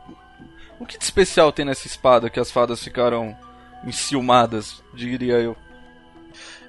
[0.78, 3.36] O que de especial tem nessa espada que as fadas ficaram
[3.84, 5.56] enciumadas, diria eu?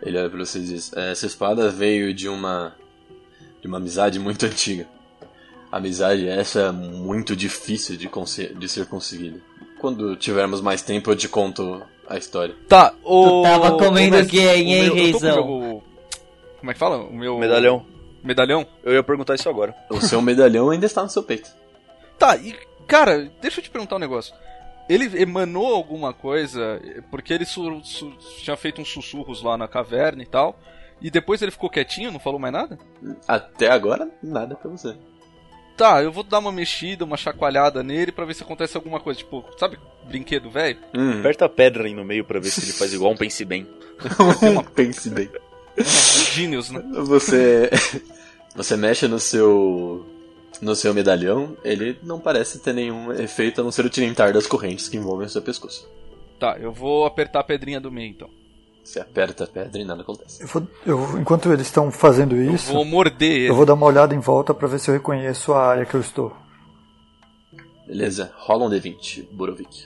[0.01, 2.75] Ele olha pra vocês e diz: Essa espada veio de uma.
[3.61, 4.87] de uma amizade muito antiga.
[5.71, 8.09] Amizade essa é muito difícil de,
[8.57, 9.39] de ser conseguida.
[9.79, 12.55] Quando tivermos mais tempo eu te conto a história.
[12.67, 13.25] Tá, o.
[13.25, 15.43] Tu tava comendo o quem, hein, reizão?
[15.47, 15.83] o meu-
[16.59, 16.97] Como é que fala?
[16.97, 17.37] O meu.
[17.39, 17.85] Medalhão.
[18.23, 18.67] Medalhão?
[18.83, 19.73] Eu ia perguntar isso agora.
[19.89, 21.49] O seu medalhão ainda está no seu peito.
[22.19, 22.55] Tá, e.
[22.87, 24.33] Cara, deixa eu te perguntar um negócio.
[24.89, 30.21] Ele emanou alguma coisa, porque ele su- su- tinha feito uns sussurros lá na caverna
[30.21, 30.59] e tal,
[31.01, 32.77] e depois ele ficou quietinho, não falou mais nada?
[33.27, 34.95] Até agora, nada pra você.
[35.77, 39.19] Tá, eu vou dar uma mexida, uma chacoalhada nele pra ver se acontece alguma coisa.
[39.19, 40.77] Tipo, sabe brinquedo velho?
[40.93, 43.43] Hum, Aperta a pedra aí no meio pra ver se ele faz igual um pense
[43.45, 43.65] bem.
[44.75, 45.29] pense bem.
[46.33, 46.83] Genius, né?
[47.05, 47.69] Você.
[48.55, 50.05] Você mexe no seu.
[50.59, 54.45] No seu medalhão, ele não parece ter nenhum efeito a não ser o tilintar das
[54.47, 55.87] correntes que envolvem o seu pescoço.
[56.39, 58.29] Tá, eu vou apertar a pedrinha do meio então.
[58.83, 60.41] Você aperta a pedra e nada acontece.
[60.41, 63.49] Eu vou- eu- enquanto eles estão fazendo isso, Vou morder ele.
[63.49, 65.93] eu vou dar uma olhada em volta pra ver se eu reconheço a área que
[65.95, 66.35] eu estou.
[67.87, 69.85] Beleza, rola um D20, Borovic.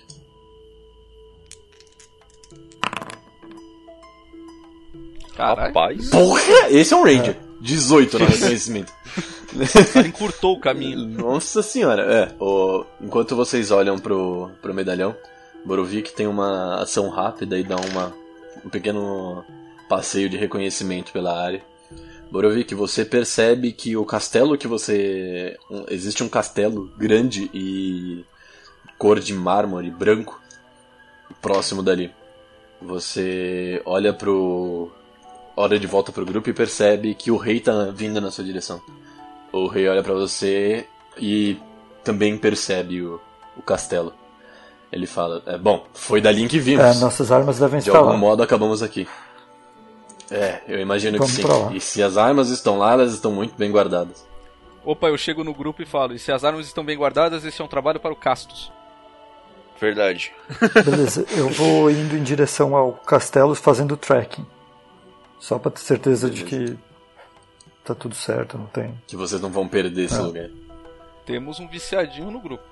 [5.36, 6.10] Caralho, Rapaz.
[6.10, 6.70] Porra!
[6.70, 7.38] Esse é um Ranger.
[7.62, 8.94] 18 no reconhecimento.
[9.94, 10.98] cara encurtou o caminho.
[11.08, 12.36] Nossa senhora, é.
[12.44, 15.16] o- enquanto vocês olham pro, pro medalhão,
[15.66, 18.14] Borovic tem uma ação rápida e dá uma,
[18.66, 19.44] um pequeno
[19.90, 21.64] passeio de reconhecimento pela área.
[22.32, 25.58] Borovic, você percebe que o castelo que você.
[25.90, 28.26] existe um castelo grande e
[28.98, 30.42] cor de mármore branco
[31.42, 32.12] próximo dali.
[32.82, 34.92] Você olha pro.
[35.56, 38.82] olha de volta pro grupo e percebe que o rei tá vindo na sua direção.
[39.58, 40.86] O rei olha pra você
[41.18, 41.58] e
[42.04, 43.22] também percebe o,
[43.56, 44.14] o castelo.
[44.92, 47.00] Ele fala: é, Bom, foi dali em que É, vimos.
[47.00, 48.18] nossas armas devem De estar algum lá.
[48.18, 49.08] modo acabamos aqui.
[50.30, 51.48] É, eu imagino Vamos que sim.
[51.48, 51.72] lá.
[51.74, 54.26] E se as armas estão lá, elas estão muito bem guardadas.
[54.84, 57.62] Opa, eu chego no grupo e falo: e se as armas estão bem guardadas, esse
[57.62, 58.72] é um trabalho para o Castos.
[59.80, 60.34] Verdade.
[60.84, 64.46] Beleza, eu vou indo em direção ao castelo fazendo trekking.
[65.40, 66.78] Só pra ter certeza de que
[67.86, 68.94] tá tudo certo, não tem.
[69.08, 70.22] Que vocês não vão perder esse Ah.
[70.22, 70.50] lugar.
[71.26, 72.64] Temos um viciadinho no grupo.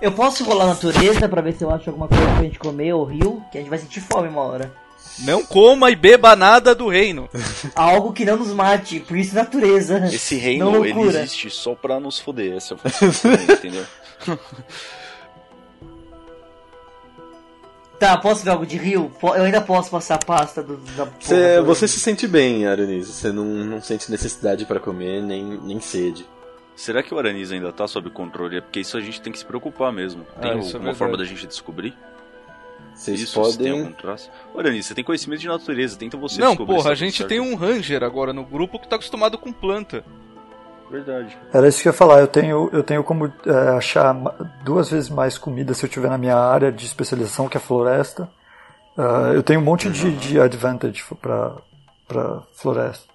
[0.00, 2.92] Eu posso rolar a natureza pra ver se eu acho alguma coisa pra gente comer
[2.92, 4.72] ou rio, que a gente vai sentir fome uma hora.
[5.20, 7.28] Não coma e beba nada do reino.
[7.74, 9.98] Algo que não nos mate, por isso natureza.
[10.06, 12.56] Esse reino, ele existe só pra nos foder.
[12.56, 13.86] Esse é o funcionamento, entendeu?
[17.98, 19.10] Tá, posso ver algo de rio?
[19.22, 23.08] Eu ainda posso passar a pasta do, da porra Você, se sente bem, Aranis.
[23.08, 26.24] Você não, não sente necessidade pra comer, nem, nem sede.
[26.76, 28.58] Será que o Aranis ainda tá sob controle?
[28.58, 30.24] É porque isso a gente tem que se preocupar mesmo.
[30.40, 30.96] Tem Ah, isso é alguma verdade.
[30.98, 31.92] forma da gente descobrir?
[32.94, 33.80] Vocês isso, se tem podem.
[33.82, 34.30] algum traço?
[34.54, 37.04] Ô, Aranis, você tem conhecimento de natureza, tenta você Não, descobrir porra, a tá tudo
[37.04, 37.28] gente certo.
[37.28, 40.04] tem um ranger agora no grupo que tá acostumado com planta.
[40.90, 41.36] Verdade.
[41.52, 44.14] Era isso que eu ia falar, eu tenho, eu tenho como é, achar
[44.64, 47.62] duas vezes mais comida se eu estiver na minha área de especialização, que é a
[47.62, 48.28] floresta.
[48.98, 51.56] Ah, eu tenho um monte de, de advantage pra,
[52.06, 53.06] pra floresta.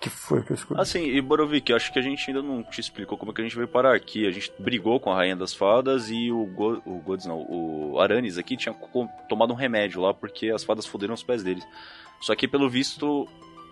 [0.00, 0.80] Que foi que eu escolhi.
[0.80, 3.40] Assim, e Borovic, eu acho que a gente ainda não te explicou como é que
[3.40, 4.26] a gente veio parar aqui.
[4.26, 8.00] A gente brigou com a Rainha das Fadas e o, Go, o Gods, não, o
[8.00, 8.74] Aranis aqui tinha
[9.28, 11.62] tomado um remédio lá porque as fadas fuderam os pés dele.
[12.20, 13.28] Só que, pelo visto,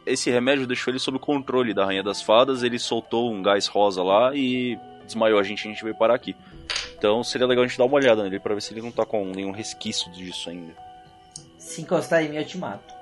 [0.07, 4.03] esse remédio deixou ele sob controle da Rainha das Fadas, ele soltou um gás rosa
[4.03, 6.35] lá e desmaiou a gente a gente veio parar aqui.
[6.99, 9.05] Então seria legal a gente dar uma olhada nele pra ver se ele não tá
[9.05, 10.73] com nenhum resquício disso ainda.
[11.59, 12.95] Se encostar em mim, eu te mato.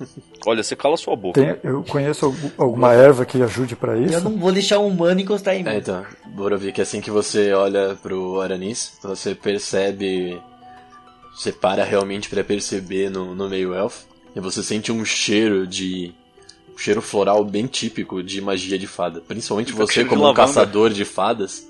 [0.46, 1.40] Olha, você cala sua boca.
[1.40, 4.14] Tem- eu conheço algum- alguma erva que ajude pra isso?
[4.14, 5.70] Eu não vou deixar um humano encostar em mim.
[5.70, 10.40] É, então, Borovik, assim que você olha pro Aranis, você percebe.
[11.34, 14.06] Você para realmente pra perceber no, no meio elfo.
[14.34, 16.14] E você sente um cheiro de.
[16.74, 19.20] Um cheiro floral bem típico de magia de fada.
[19.20, 21.68] Principalmente Tá você, como um caçador de fadas.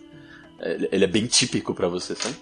[0.60, 2.36] Ele ele é bem típico pra você, sabe?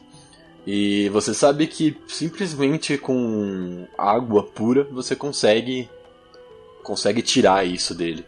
[0.66, 5.88] E você sabe que simplesmente com água pura você consegue.
[6.82, 8.24] consegue tirar isso dele.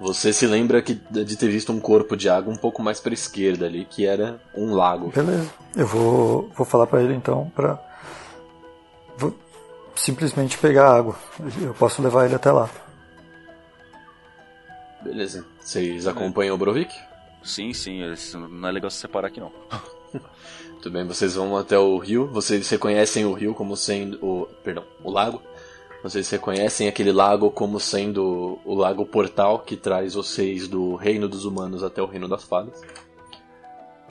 [0.00, 3.14] Você se lembra que, de ter visto um corpo de água um pouco mais pra
[3.14, 5.12] esquerda ali, que era um lago.
[5.14, 5.48] Beleza.
[5.76, 7.80] Eu vou, vou falar pra ele então pra.
[9.94, 11.16] Simplesmente pegar a água.
[11.60, 12.68] Eu posso levar ele até lá.
[15.02, 15.44] Beleza.
[15.60, 16.94] Vocês acompanham o Brovik?
[17.42, 18.00] Sim, sim,
[18.34, 19.52] não é legal se separar aqui não.
[20.80, 22.26] Tudo bem, vocês vão até o rio.
[22.28, 24.18] Vocês reconhecem o rio como sendo.
[24.24, 25.42] O, perdão, o lago.
[26.02, 31.44] Vocês reconhecem aquele lago como sendo o lago portal que traz vocês do reino dos
[31.44, 32.80] humanos até o reino das fadas.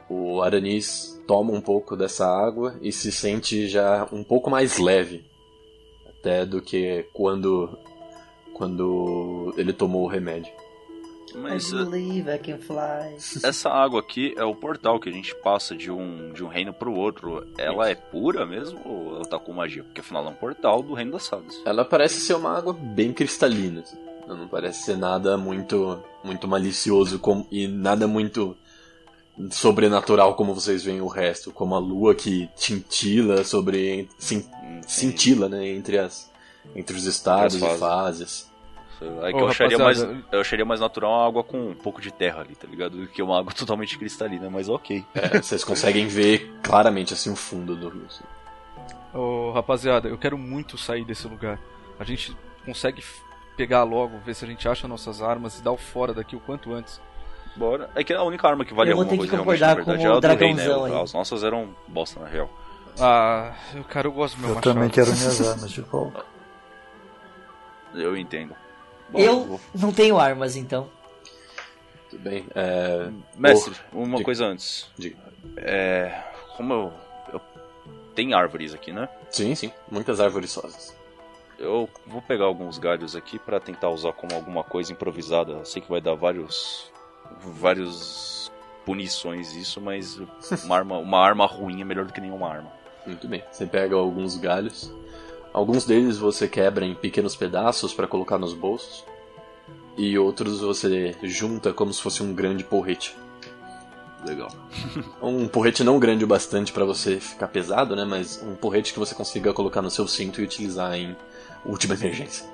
[0.10, 5.31] O Aranis toma um pouco dessa água e se sente já um pouco mais leve.
[6.22, 7.78] Até do que quando.
[8.54, 10.54] Quando ele tomou o remédio.
[11.34, 13.16] Mas I believe I can fly.
[13.44, 16.74] essa água aqui é o portal que a gente passa de um, de um reino
[16.74, 17.48] pro outro.
[17.58, 19.84] Ela é pura mesmo ou ela tá com magia?
[19.84, 21.60] Porque afinal é um portal do reino das fadas.
[21.66, 23.82] Ela parece ser uma água bem cristalina.
[23.82, 23.98] assim.
[24.28, 28.56] Não parece ser nada muito muito malicioso como, e nada muito
[29.50, 34.46] sobrenatural como vocês veem o resto, como a lua que tintila sobre cin-
[34.88, 36.30] cintila, né, entre as
[36.76, 38.52] entre os estados Entre e fases.
[39.24, 42.00] Aí que Ô, eu acharia, mais, eu acharia mais natural uma água com um pouco
[42.00, 42.98] de terra ali, tá ligado?
[42.98, 45.04] Do que uma água totalmente cristalina, mas ok.
[45.16, 48.06] É, vocês conseguem ver claramente assim o fundo do rio.
[48.08, 48.24] assim.
[49.12, 51.60] Ô, rapaziada, eu quero muito sair desse lugar.
[52.00, 53.04] A gente consegue
[53.58, 56.40] pegar logo, ver se a gente acha nossas armas e dar o fora daqui o
[56.40, 57.02] quanto antes.
[57.56, 57.90] Bora.
[57.96, 59.76] É que a única arma que vale Eu vou alguma ter que coisa realmente, na
[59.76, 60.64] concordar verdade, é a o do rei, né?
[60.64, 61.04] dragãozão aí.
[61.04, 62.50] As nossas eram bosta, na real.
[63.00, 64.74] Ah, eu, cara, eu gosto do meu Eu machado.
[64.74, 66.26] também quero minhas armas de volta.
[67.94, 68.56] Eu entendo.
[69.10, 70.90] Bom, Eu vou- não tenho armas, então.
[72.10, 72.46] Tudo bem?
[72.56, 74.24] É, Mestre, Oh, uma diga.
[74.26, 74.90] coisa antes.
[74.98, 75.18] diga.
[75.58, 76.24] É.
[76.58, 76.94] Como eu.
[77.34, 77.42] eu...
[78.16, 79.08] Tem árvores aqui, né?
[79.30, 80.96] Sim, sim, muitas árvores sosas.
[81.58, 85.52] Eu vou pegar alguns galhos aqui pra tentar usar como alguma coisa improvisada.
[85.54, 86.91] Eu sei que vai dar vários.
[87.40, 88.52] Vários
[88.86, 90.20] punições isso, mas
[90.66, 92.72] uma arma, uma arma ruim é melhor do que nenhuma arma.
[93.06, 93.44] Muito bem.
[93.52, 94.92] Você pega alguns galhos.
[95.54, 99.04] Alguns deles você quebra em pequenos pedaços para colocar nos bolsos.
[99.98, 103.16] E outros você junta como se fosse um grande porrete.
[104.26, 104.50] Legal.
[105.22, 108.06] Um porrete não grande o bastante para você ficar pesado, né?
[108.06, 111.16] Mas um porrete que você consiga colocar no seu cinto e utilizar em
[111.66, 112.46] última emergência.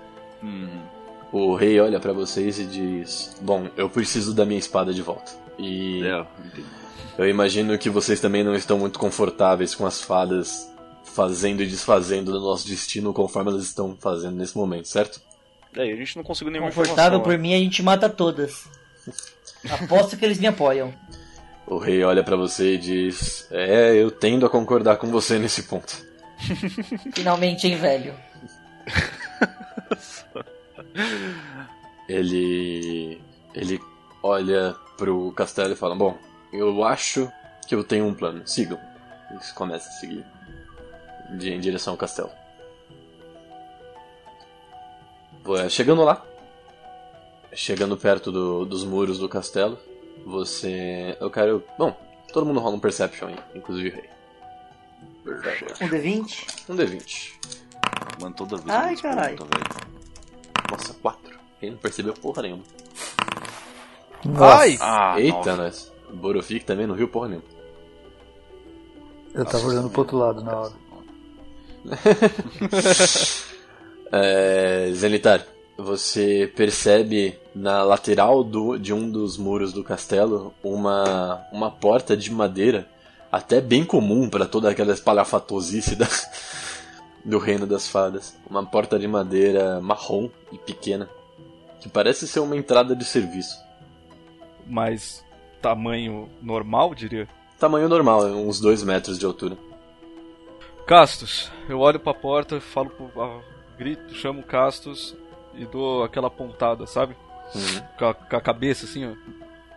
[0.41, 0.96] Uhum.
[1.31, 5.31] O rei olha para vocês e diz: Bom, eu preciso da minha espada de volta.
[5.59, 6.25] E É,
[7.17, 10.71] eu imagino que vocês também não estão muito confortáveis com as fadas
[11.03, 15.19] fazendo e desfazendo do nosso destino conforme elas estão fazendo nesse momento, certo?
[15.75, 18.65] É, a gente não conseguiu nenhuma Confortável por mim, a gente mata todas.
[19.69, 20.93] Aposto que eles me apoiam.
[21.65, 25.63] O rei olha pra você e diz: É, eu tendo a concordar com você nesse
[25.63, 26.05] ponto.
[27.13, 28.13] Finalmente, hein, velho?
[32.07, 33.21] Ele.
[33.53, 33.81] Ele
[34.21, 36.17] olha pro castelo e fala: Bom,
[36.53, 37.29] eu acho
[37.67, 38.45] que eu tenho um plano.
[38.47, 38.79] Sigam.
[39.31, 40.25] E começa a seguir
[41.37, 42.29] de- em direção ao castelo.
[45.43, 46.23] Vo- Chegando lá,
[47.53, 49.77] chegando perto do- dos muros do castelo,
[50.25, 51.17] você.
[51.19, 51.63] Eu quero.
[51.77, 51.95] Bom,
[52.31, 54.09] todo mundo rola um Perception aí, inclusive o rei.
[55.81, 56.69] Um D20?
[56.69, 57.33] Um D20.
[58.21, 59.37] Mano, toda vez Ai, caralho.
[60.71, 61.39] Nossa, 4.
[61.59, 62.63] Quem não percebeu porra nenhuma.
[64.25, 64.77] Nossa, Ai!
[64.79, 65.91] Ah, Eita, nós.
[66.13, 67.47] Borofik também não viu porra nenhuma.
[69.33, 70.73] eu tava olhando pro outro lado na hora.
[74.09, 75.45] É, Zenitar,
[75.77, 82.31] você percebe na lateral do, de um dos muros do castelo uma, uma porta de
[82.31, 82.87] madeira,
[83.29, 86.07] até bem comum para toda aquela espalhafatosice da,
[87.27, 88.39] do reino das fadas.
[88.49, 91.09] Uma porta de madeira marrom e pequena,
[91.81, 93.59] que parece ser uma entrada de serviço.
[94.65, 95.23] Mas
[95.61, 97.27] tamanho normal, diria.
[97.59, 99.57] Tamanho normal, é uns 2 metros de altura.
[100.85, 103.21] Castos, eu olho pra porta, falo pro.
[103.21, 103.41] ah,
[103.77, 105.13] grito, chamo Castos
[105.53, 107.13] e dou aquela pontada, sabe?
[107.53, 107.81] Uhum.
[107.99, 109.13] Com a, com a cabeça assim, ó.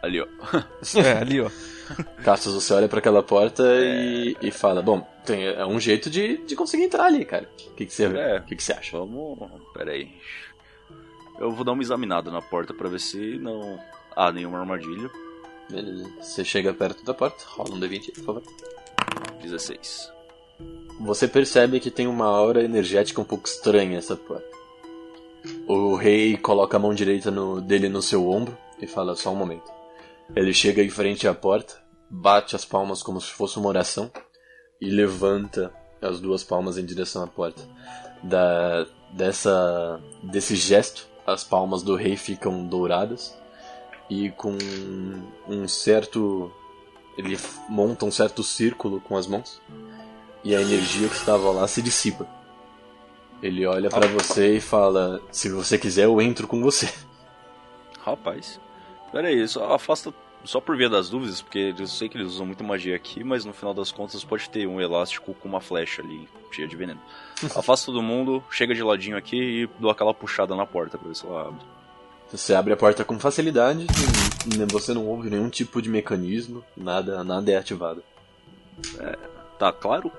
[0.03, 0.27] Ali, ó.
[1.05, 1.51] É, ali, ó.
[2.25, 6.39] Castos, você olha pra aquela porta e, e fala: Bom, tem, é um jeito de,
[6.39, 7.49] de conseguir entrar ali, cara.
[7.69, 8.39] O que, que você É.
[8.39, 8.97] O que, que você acha?
[8.97, 9.39] Vamos.
[9.75, 10.09] Pera aí.
[11.39, 13.79] Eu vou dar uma examinada na porta pra ver se não
[14.15, 15.11] há nenhuma armadilha.
[15.69, 16.11] Beleza.
[16.21, 18.43] Você chega perto da porta, rola um D20, por favor.
[19.43, 20.13] 16.
[21.01, 24.45] Você percebe que tem uma aura energética um pouco estranha essa porta.
[25.67, 29.37] O rei coloca a mão direita no- dele no seu ombro e fala só um
[29.37, 29.71] momento.
[30.35, 31.75] Ele chega em frente à porta,
[32.09, 34.11] bate as palmas como se fosse uma oração
[34.81, 37.63] e levanta as duas palmas em direção à porta.
[38.23, 43.37] Da, dessa, desse gesto, as palmas do rei ficam douradas
[44.09, 44.57] e com
[45.49, 46.53] um certo.
[47.19, 47.37] Ele
[47.69, 49.61] monta um certo círculo com as mãos
[50.45, 52.27] e a energia que estava lá se dissipa.
[53.43, 56.91] Ele olha pra você e fala: Se você quiser, eu entro com você.
[58.01, 58.61] Rapaz.
[59.13, 60.13] Pera aí, só afasta.
[60.43, 63.45] Só por via das dúvidas, porque eu sei que eles usam muito magia aqui, mas
[63.45, 67.01] no final das contas pode ter um elástico com uma flecha ali, cheia de veneno.
[67.55, 71.15] Afasta todo mundo, chega de ladinho aqui e dou aquela puxada na porta pra ver
[71.15, 71.61] se ela abre.
[72.33, 73.87] Você abre a porta com facilidade,
[74.47, 78.03] e você não ouve nenhum tipo de mecanismo, nada, nada é ativado.
[79.59, 80.11] Tá claro?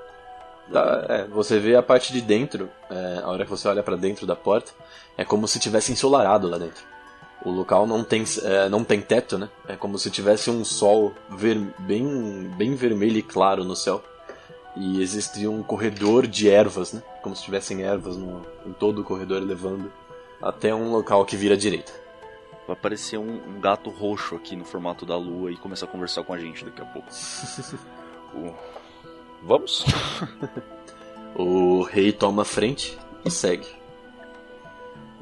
[0.71, 3.95] Tá, é, você vê a parte de dentro, é, a hora que você olha pra
[3.95, 4.71] dentro da porta,
[5.17, 6.83] é como se tivesse ensolarado lá dentro.
[7.43, 9.49] O local não tem, é, não tem teto, né?
[9.67, 12.05] É como se tivesse um sol ver- bem,
[12.55, 14.03] bem vermelho e claro no céu.
[14.75, 17.01] E existe um corredor de ervas, né?
[17.23, 19.91] Como se tivessem ervas no, em todo o corredor levando
[20.41, 21.91] até um local que vira à direita.
[22.67, 26.23] Vai aparecer um, um gato roxo aqui no formato da lua e começar a conversar
[26.23, 27.07] com a gente daqui a pouco.
[28.33, 28.53] O-
[29.43, 29.83] Vamos?
[31.35, 33.67] O rei toma a frente e segue.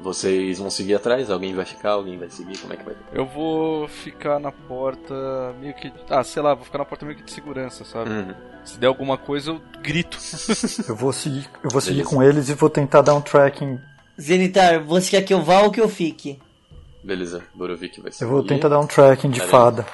[0.02, 1.30] Vocês vão seguir atrás?
[1.30, 1.90] Alguém vai ficar?
[1.90, 2.56] Alguém vai seguir?
[2.58, 2.94] Como é que vai?
[3.12, 5.14] Eu vou ficar na porta
[5.60, 5.92] meio que.
[6.08, 8.08] Ah, sei lá, vou ficar na porta meio que de segurança, sabe?
[8.10, 8.34] Uhum.
[8.64, 10.18] Se der alguma coisa, eu grito.
[10.88, 12.10] Eu vou seguir, eu vou seguir Beleza.
[12.16, 13.78] com eles e vou tentar dar um tracking.
[14.20, 16.38] Zenitar, você quer que eu vá ou que eu fique?
[17.02, 18.24] Beleza, Borovik vai seguir.
[18.24, 19.50] Eu vou tentar dar um tracking de Beleza.
[19.56, 19.86] fada.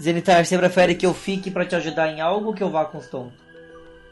[0.00, 2.84] Zenitar, você prefere que eu fique pra te ajudar em algo ou que eu vá
[2.84, 3.30] com os Tom?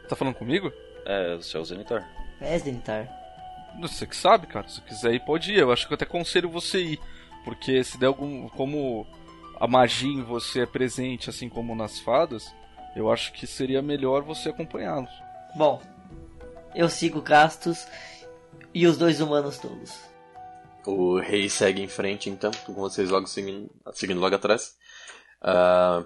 [0.07, 0.71] Tá falando comigo?
[1.05, 2.07] É, o seu Zenitar.
[2.39, 3.07] É, Zenitar.
[3.81, 4.67] Você que sabe, cara.
[4.67, 5.59] Se quiser ir, pode ir.
[5.59, 6.99] Eu acho que eu até aconselho você ir.
[7.43, 8.47] Porque se der algum.
[8.49, 9.05] Como
[9.59, 12.53] a magia em você é presente, assim como nas fadas,
[12.95, 15.11] eu acho que seria melhor você acompanhá-los.
[15.55, 15.81] Bom,
[16.73, 17.87] eu sigo Castos
[18.73, 19.97] e os dois humanos tolos.
[20.85, 24.75] O rei segue em frente, então, com vocês logo seguindo, seguindo logo atrás.
[25.41, 26.03] Ah,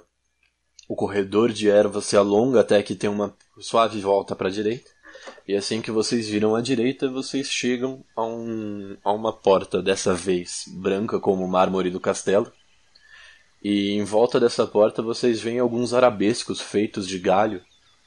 [0.87, 4.89] o corredor de ervas se alonga até que tem uma suave volta para a direita.
[5.47, 10.13] E assim que vocês viram à direita, vocês chegam a, um, a uma porta, dessa
[10.13, 12.51] vez branca como o mármore do castelo.
[13.63, 17.61] E em volta dessa porta vocês veem alguns arabescos feitos de galho,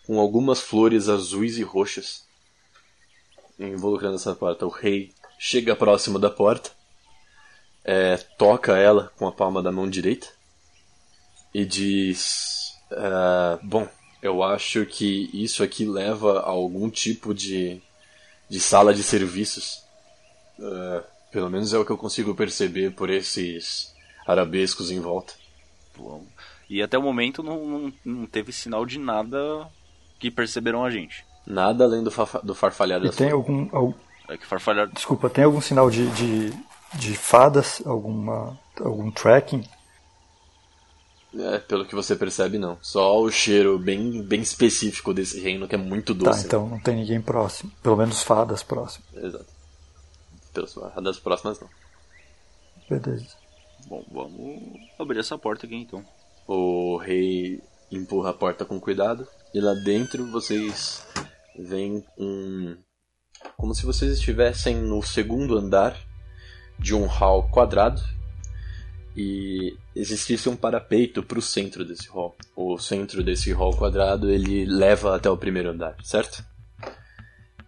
[0.06, 2.26] com algumas flores azuis e roxas
[3.58, 4.66] involucrando essa porta.
[4.66, 6.70] O rei chega próximo da porta,
[7.84, 10.28] é, toca ela com a palma da mão direita
[11.52, 13.88] e diz: é, Bom,
[14.22, 17.82] eu acho que isso aqui leva a algum tipo de,
[18.48, 19.82] de sala de serviços.
[20.58, 21.02] É,
[21.32, 23.92] pelo menos é o que eu consigo perceber por esses
[24.26, 25.34] arabescos em volta.
[25.96, 26.28] Vamos.
[26.70, 29.68] E até o momento não, não, não teve sinal de nada
[30.18, 31.24] que perceberam a gente.
[31.46, 33.94] Nada além do, fa- do farfalhar E das tem algum, al-
[34.28, 34.86] É que farfalhar.
[34.88, 36.52] desculpa, tem algum sinal de, de,
[36.94, 37.82] de fadas?
[37.84, 39.64] Alguma, algum tracking?
[41.34, 42.76] É, pelo que você percebe, não.
[42.82, 46.44] Só o cheiro bem, bem específico desse reino que é muito Tá, doce.
[46.46, 47.72] então não tem ninguém próximo.
[47.82, 49.04] Pelo menos fadas próximo.
[49.14, 49.46] Exato.
[50.52, 51.68] Pelas das próximas, não.
[52.90, 53.34] Beleza.
[53.86, 56.04] Bom, vamos abrir essa porta aqui então.
[56.46, 61.06] O rei empurra a porta com cuidado e lá dentro vocês
[61.58, 62.76] veem um.
[63.56, 65.98] Como se vocês estivessem no segundo andar
[66.78, 68.00] de um hall quadrado
[69.16, 72.34] e existisse um parapeito para o centro desse hall.
[72.56, 76.44] O centro desse hall quadrado ele leva até o primeiro andar, certo?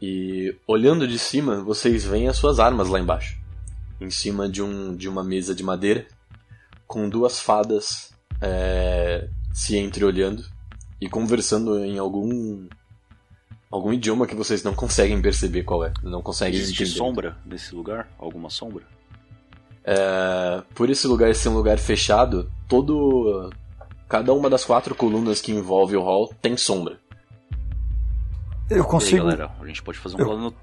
[0.01, 3.39] E olhando de cima vocês veem as suas armas lá embaixo,
[4.01, 6.07] em cima de, um, de uma mesa de madeira
[6.87, 10.45] com duas fadas é, se entreolhando
[11.01, 12.67] e conversando em algum
[13.71, 16.97] algum idioma que vocês não conseguem perceber qual é, não conseguem Existe entender.
[16.97, 18.09] sombra nesse lugar?
[18.19, 18.85] Alguma sombra?
[19.85, 23.53] É, por esse lugar ser um lugar fechado, todo
[24.09, 26.99] cada uma das quatro colunas que envolve o hall tem sombra.
[28.71, 29.25] Eu E aí, consigo.
[29.25, 30.55] galera, a gente pode fazer um Eu- plano.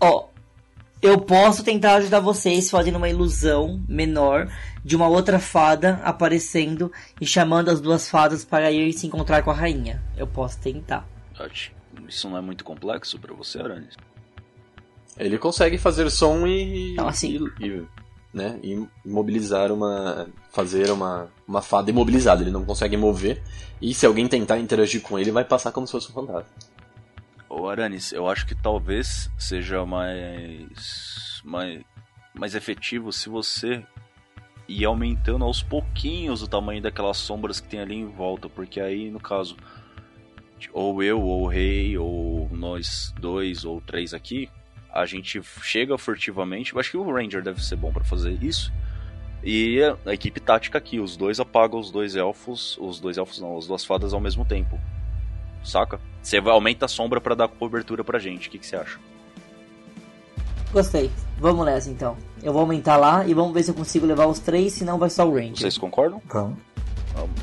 [0.00, 0.26] Ó,
[1.02, 4.52] Eu posso tentar ajudar vocês fazendo uma ilusão menor
[4.84, 9.50] de uma outra fada aparecendo e chamando as duas fadas para ir se encontrar com
[9.50, 10.02] a rainha.
[10.14, 11.08] Eu posso tentar.
[12.06, 13.96] Isso não é muito complexo pra você, Aranis?
[15.16, 16.92] Ele consegue fazer som e.
[16.98, 17.48] Não, assim.
[17.58, 17.82] E, e,
[18.32, 20.28] né, e imobilizar uma.
[20.50, 22.42] Fazer uma, uma fada imobilizada.
[22.42, 23.42] Ele não consegue mover.
[23.80, 26.46] E se alguém tentar interagir com ele, vai passar como se fosse um fantasma.
[27.48, 31.82] Ô Aranis, eu acho que talvez seja mais, mais,
[32.32, 33.84] mais efetivo se você
[34.68, 39.10] ir aumentando aos pouquinhos o tamanho daquelas sombras que tem ali em volta, porque aí
[39.10, 39.56] no caso,
[40.72, 44.48] ou eu, ou o rei, ou nós dois ou três aqui,
[44.92, 46.72] a gente chega furtivamente.
[46.72, 48.72] Eu acho que o Ranger deve ser bom pra fazer isso.
[49.42, 53.56] E a, equipe tática aqui, os dois apagam os dois elfos, os dois elfos não,
[53.56, 54.78] as duas fadas ao mesmo tempo.
[55.64, 56.00] Saca?
[56.22, 58.48] Você aumenta a sombra pra dar cobertura pra gente.
[58.48, 58.98] O que, que você acha?
[60.72, 61.10] Gostei.
[61.38, 62.16] Vamos nessa então.
[62.42, 65.10] Eu vou aumentar lá e vamos ver se eu consigo levar os três, senão vai
[65.10, 65.56] só o Ranger.
[65.56, 66.22] Vocês concordam?
[66.28, 66.58] Vamos.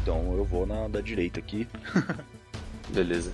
[0.01, 1.67] Então eu vou na da direita aqui.
[2.89, 3.33] Beleza.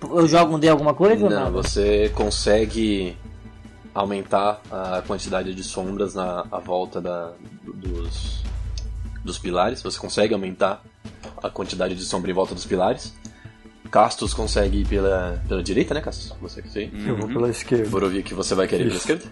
[0.00, 3.16] Eu jogo um D alguma coisa Não, você consegue
[3.94, 7.32] aumentar a quantidade de sombras na à volta da,
[7.62, 8.42] dos,
[9.24, 9.82] dos pilares.
[9.82, 10.82] Você consegue aumentar
[11.42, 13.12] a quantidade de sombra em volta dos pilares.
[13.90, 16.34] Castos consegue ir pela, pela direita, né, Castos?
[16.40, 16.90] Você que.
[17.06, 17.88] Eu vou pela esquerda.
[17.88, 19.24] Borovik, você vai querer ir pela esquerda?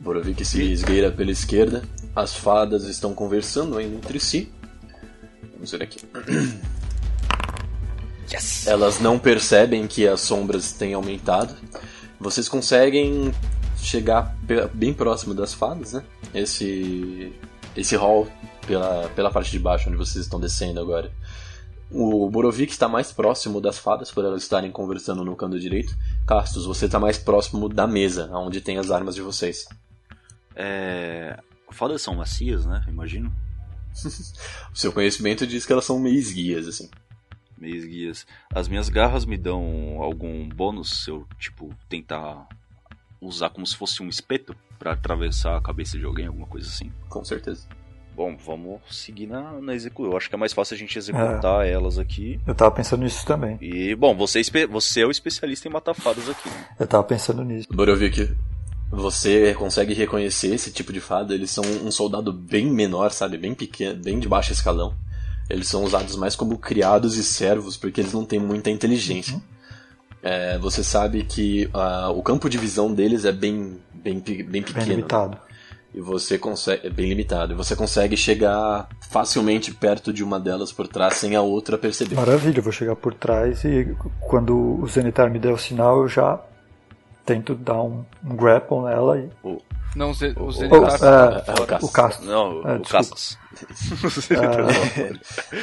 [0.00, 1.82] Borovik se esgueira pela esquerda.
[2.14, 4.52] As fadas estão conversando ainda entre si.
[5.54, 6.00] Vamos ver aqui.
[8.32, 8.66] Yes!
[8.66, 11.54] Elas não percebem que as sombras têm aumentado.
[12.18, 13.32] Vocês conseguem
[13.78, 14.36] chegar
[14.74, 16.02] bem próximo das fadas, né?
[16.34, 17.32] Esse
[17.76, 18.26] esse hall
[18.66, 21.12] pela, pela parte de baixo onde vocês estão descendo agora.
[21.90, 25.96] O Borovik está mais próximo das fadas por elas estarem conversando no canto direito.
[26.26, 29.66] Castos, você está mais próximo da mesa, onde tem as armas de vocês.
[30.54, 31.38] É.
[31.70, 32.84] Fadas são macias, né?
[32.88, 33.32] Imagino.
[34.72, 36.90] O seu conhecimento diz que elas são meio esguias, assim.
[37.58, 38.26] Meios guias.
[38.54, 42.46] As minhas garras me dão algum bônus se eu, tipo, tentar
[43.20, 46.92] usar como se fosse um espeto pra atravessar a cabeça de alguém, alguma coisa assim.
[47.08, 47.66] Com certeza.
[48.14, 50.10] Bom, vamos seguir na, na execução.
[50.10, 52.40] Eu acho que é mais fácil a gente executar elas aqui.
[52.46, 53.58] Eu tava pensando nisso também.
[53.60, 56.66] E, bom, você, é você é o especialista em matar fadas aqui, né?
[56.80, 57.68] Eu tava pensando nisso.
[57.70, 58.34] Borovik,
[58.90, 61.34] você consegue reconhecer esse tipo de fada?
[61.34, 63.36] Eles são um soldado bem menor, sabe?
[63.36, 64.94] Bem pequeno, bem de baixo escalão.
[65.48, 69.40] Eles são usados mais como criados e servos, porque eles não têm muita inteligência.
[70.22, 74.62] É, você sabe que ah, o campo de visão deles é bem, bem, bem Bem
[74.62, 74.86] pequeno.
[74.86, 75.38] limitado.
[75.94, 76.86] E você consegue.
[76.86, 77.52] É bem limitado.
[77.52, 82.16] E você consegue chegar facilmente perto de uma delas por trás sem a outra perceber.
[82.16, 86.08] Maravilha, eu vou chegar por trás e quando o Zenitar me der o sinal, eu
[86.08, 86.40] já
[87.24, 89.28] tento dar um, um grapple nela e.
[89.96, 91.90] Não, os, os Oh, Zenitar é, É, o Cassius.
[91.90, 92.26] o Castro.
[92.26, 92.88] Não, É, o desculpa.
[92.90, 93.38] Caças.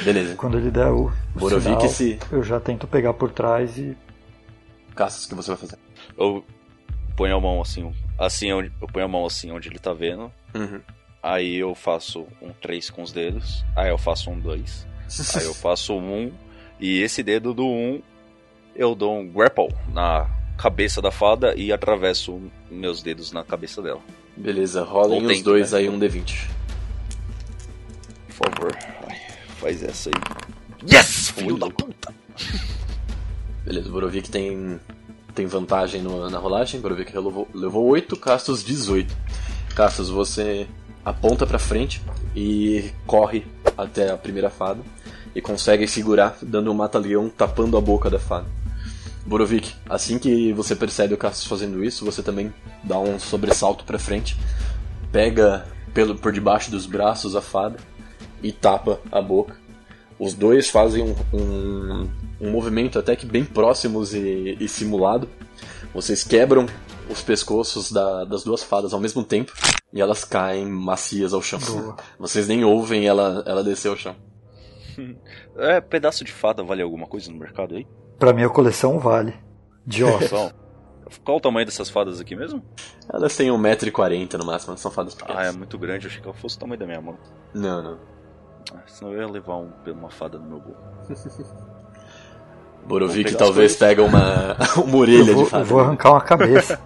[0.04, 0.34] Beleza.
[0.36, 3.96] Quando ele der o, o Borovik sinal, se- eu já tento pegar por trás e.
[4.94, 5.78] Caças, o que você vai fazer?
[6.18, 6.44] Eu
[7.16, 10.30] ponho a mão assim, assim onde, eu ponho a mão assim onde ele tá vendo.
[10.54, 10.80] Uhum.
[11.22, 13.64] Aí eu faço um 3 com os dedos.
[13.76, 14.86] Aí eu faço um 2.
[15.36, 16.32] Aí eu faço um.
[16.80, 18.02] E esse dedo do 1 um,
[18.74, 20.28] eu dou um grapple na
[20.58, 24.00] cabeça da fada e atravesso meus dedos na cabeça dela.
[24.36, 25.78] Beleza, rolem os dois né?
[25.78, 26.46] aí um D20.
[28.28, 28.76] Por favor.
[29.08, 29.16] Ai,
[29.60, 30.14] faz essa aí.
[30.90, 31.30] Yes!
[31.30, 32.12] Filho da puta!
[33.64, 34.78] Beleza, o Borovik tem,
[35.34, 36.80] tem vantagem no- na rolagem.
[36.80, 39.16] Borovik levou, levou 8, Castos 18.
[39.74, 40.66] Castos, você
[41.04, 42.02] aponta pra frente
[42.34, 44.80] e corre até a primeira fada
[45.34, 48.46] e consegue segurar, dando um mata-leão tapando a boca da fada.
[49.26, 52.52] Borovik, assim que você percebe o Castos fazendo isso, você também
[52.82, 54.36] dá um sobressalto pra frente,
[55.10, 57.78] pega pelo, por debaixo dos braços a fada
[58.42, 59.56] e tapa a boca.
[60.18, 62.10] Os dois fazem um, um,
[62.40, 65.28] um movimento até que bem próximos e, e simulado.
[65.94, 66.66] Vocês quebram
[67.08, 69.52] os pescoços da- das duas fadas ao mesmo tempo
[69.92, 71.58] e elas caem macias ao chão.
[71.60, 71.96] Boa.
[72.18, 74.14] Vocês nem ouvem ela, ela descer ao chão.
[75.56, 77.86] É, pedaço de fada vale alguma coisa no mercado aí?
[78.18, 79.34] Pra minha coleção vale.
[79.86, 80.52] De ossos.
[81.24, 82.62] Qual o tamanho dessas fadas aqui mesmo?
[83.12, 85.56] Elas têm 1,40m no máximo, são fadas Ah, é pequenas.
[85.56, 87.16] muito grande, eu achei que ela fosse o tamanho da minha mão.
[87.52, 87.98] Não, não.
[88.74, 91.54] Ah, senão eu ia levar um, uma fada no meu bolso.
[92.86, 95.62] Borovik talvez pega uma, uma orelha eu, vou, de fada.
[95.62, 96.80] eu vou arrancar uma cabeça.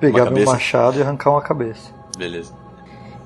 [0.00, 0.52] Pegar meu cabeça?
[0.52, 1.92] machado e arrancar uma cabeça.
[2.16, 2.54] Beleza.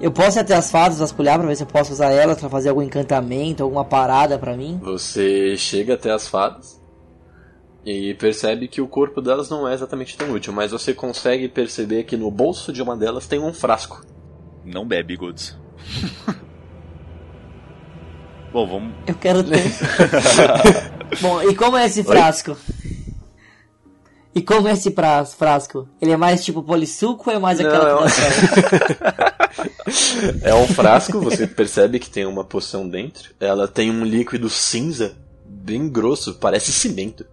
[0.00, 2.48] Eu posso ir até as fadas, vasculhar pra ver se eu posso usar elas pra
[2.48, 4.78] fazer algum encantamento, alguma parada pra mim?
[4.82, 6.80] Você chega até as fadas
[7.84, 12.04] E percebe que o corpo delas não é exatamente tão útil, mas você consegue perceber
[12.04, 14.04] que no bolso de uma delas tem um frasco.
[14.64, 15.56] Não bebe, Goods.
[18.52, 18.94] Bom, vamos.
[19.06, 19.62] Eu quero ter.
[21.20, 22.56] Bom, e como é esse frasco?
[24.36, 25.88] E como é esse pras- frasco?
[25.98, 28.06] Ele é mais tipo polissuco ou é mais Não, aquela é um-?
[30.42, 33.30] É um frasco, você percebe que tem uma poção dentro.
[33.40, 35.16] Ela tem um líquido cinza,
[35.46, 37.24] bem grosso, parece cimento.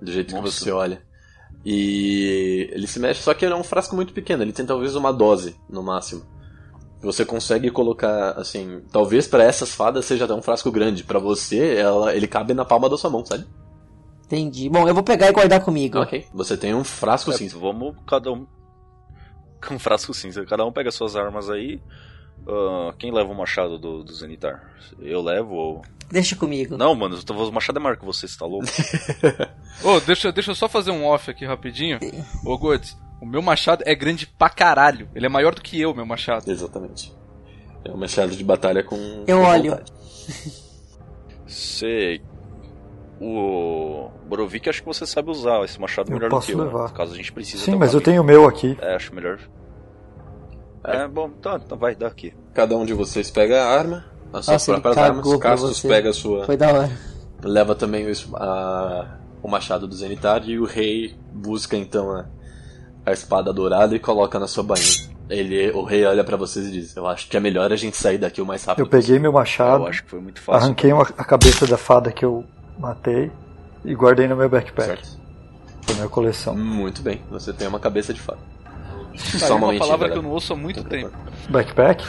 [0.00, 0.60] Do jeito que Nossa.
[0.60, 1.02] você olha.
[1.64, 4.94] E ele se mexe, só que ele é um frasco muito pequeno, ele tem talvez
[4.94, 6.22] uma dose no máximo.
[7.02, 11.02] Você consegue colocar, assim, talvez pra essas fadas seja até um frasco grande.
[11.02, 13.44] Pra você, ela, ele cabe na palma da sua mão, sabe?
[14.28, 14.68] Entendi.
[14.68, 15.98] Bom, eu vou pegar e guardar comigo.
[16.00, 16.26] Ok.
[16.34, 17.58] Você tem um frasco É, cinza.
[17.58, 18.46] vamos cada um.
[19.66, 20.44] Com um frasco cinza.
[20.44, 21.80] Cada um pega suas armas aí.
[22.46, 24.62] Ah, quem leva o machado do, do Zenitar?
[25.00, 25.82] Eu levo ou.
[26.10, 26.76] Deixa comigo.
[26.76, 28.66] Não, mano, eu tô- o machado é maior que você, você tá louco?
[29.82, 31.98] Ô, deixa, deixa eu só fazer um off aqui rapidinho.
[32.46, 35.08] Ô, Gods, o meu machado é grande pra caralho.
[35.14, 36.50] Ele é maior do que eu, meu machado.
[36.50, 37.12] Exatamente.
[37.84, 38.96] É um machado de batalha com.
[39.26, 39.78] Eu com olho.
[41.46, 42.20] Você.
[43.20, 44.10] O.
[44.28, 46.64] Borovik, acho que você sabe usar esse machado Eu melhor posso do que eu.
[46.64, 46.92] levar.
[46.92, 47.62] Caso a gente precise.
[47.64, 48.76] Sim, mas eu tenho o meu aqui.
[48.80, 49.38] É, acho melhor.
[50.84, 52.32] É, bom, tá, então vai, dá aqui.
[52.54, 55.42] Cada um de vocês pega a arma, as suas ele próprias cagou armas.
[55.42, 56.44] Castos pega a sua.
[56.46, 56.90] Foi da hora.
[57.42, 62.26] Leva também o, a- o machado do Zenitar e o rei busca então a,
[63.04, 65.08] a espada dourada e coloca na sua bainha.
[65.28, 67.96] Ele, o rei olha pra vocês e diz: Eu acho que é melhor a gente
[67.96, 68.84] sair daqui o mais rápido.
[68.86, 70.66] Eu peguei meu Eu machado, acho que foi muito fácil.
[70.66, 72.44] arranquei uma- a cabeça da fada que eu
[72.78, 73.30] matei
[73.84, 75.18] e guardei no meu backpack, Certo.
[75.86, 76.56] da minha coleção.
[76.56, 78.38] Muito bem, você tem uma cabeça de fada.
[79.12, 80.14] Tá, Só é um uma palavra que galera.
[80.16, 81.10] eu não ouço há muito tempo.
[81.50, 82.04] Backpack?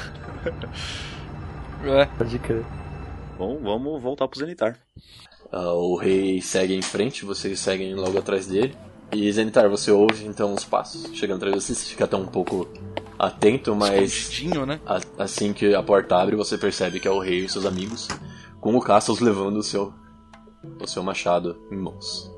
[1.86, 2.05] É.
[2.05, 2.65] Pode crer.
[3.38, 4.78] Bom, vamos voltar pro Zenitar.
[5.51, 8.76] Ah, o rei segue em frente, vocês seguem logo atrás dele.
[9.11, 12.67] E Zenitar, você ouve então os passos chegando atrás de vocês, fica até um pouco
[13.17, 14.30] atento, mas
[14.67, 14.80] né?
[14.86, 18.07] A- Assim que a porta abre, você percebe que é o rei e seus amigos,
[18.61, 19.91] com o Cassius levando o seu,
[20.82, 22.32] o seu machado em mãos.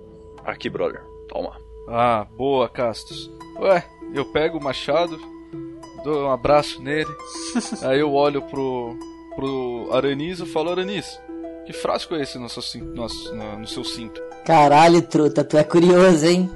[0.45, 1.03] Aqui, brother.
[1.27, 1.55] Toma.
[1.87, 3.31] Ah, boa, Castos.
[3.59, 5.19] Ué, eu pego o machado,
[6.03, 7.09] dou um abraço nele,
[7.83, 8.95] aí eu olho pro,
[9.35, 11.19] pro Aranis e falo, Aranis,
[11.65, 14.21] que frasco é esse no seu, cin- no, no- no seu cinto?
[14.45, 16.49] Caralho, truta, tu é curioso, hein?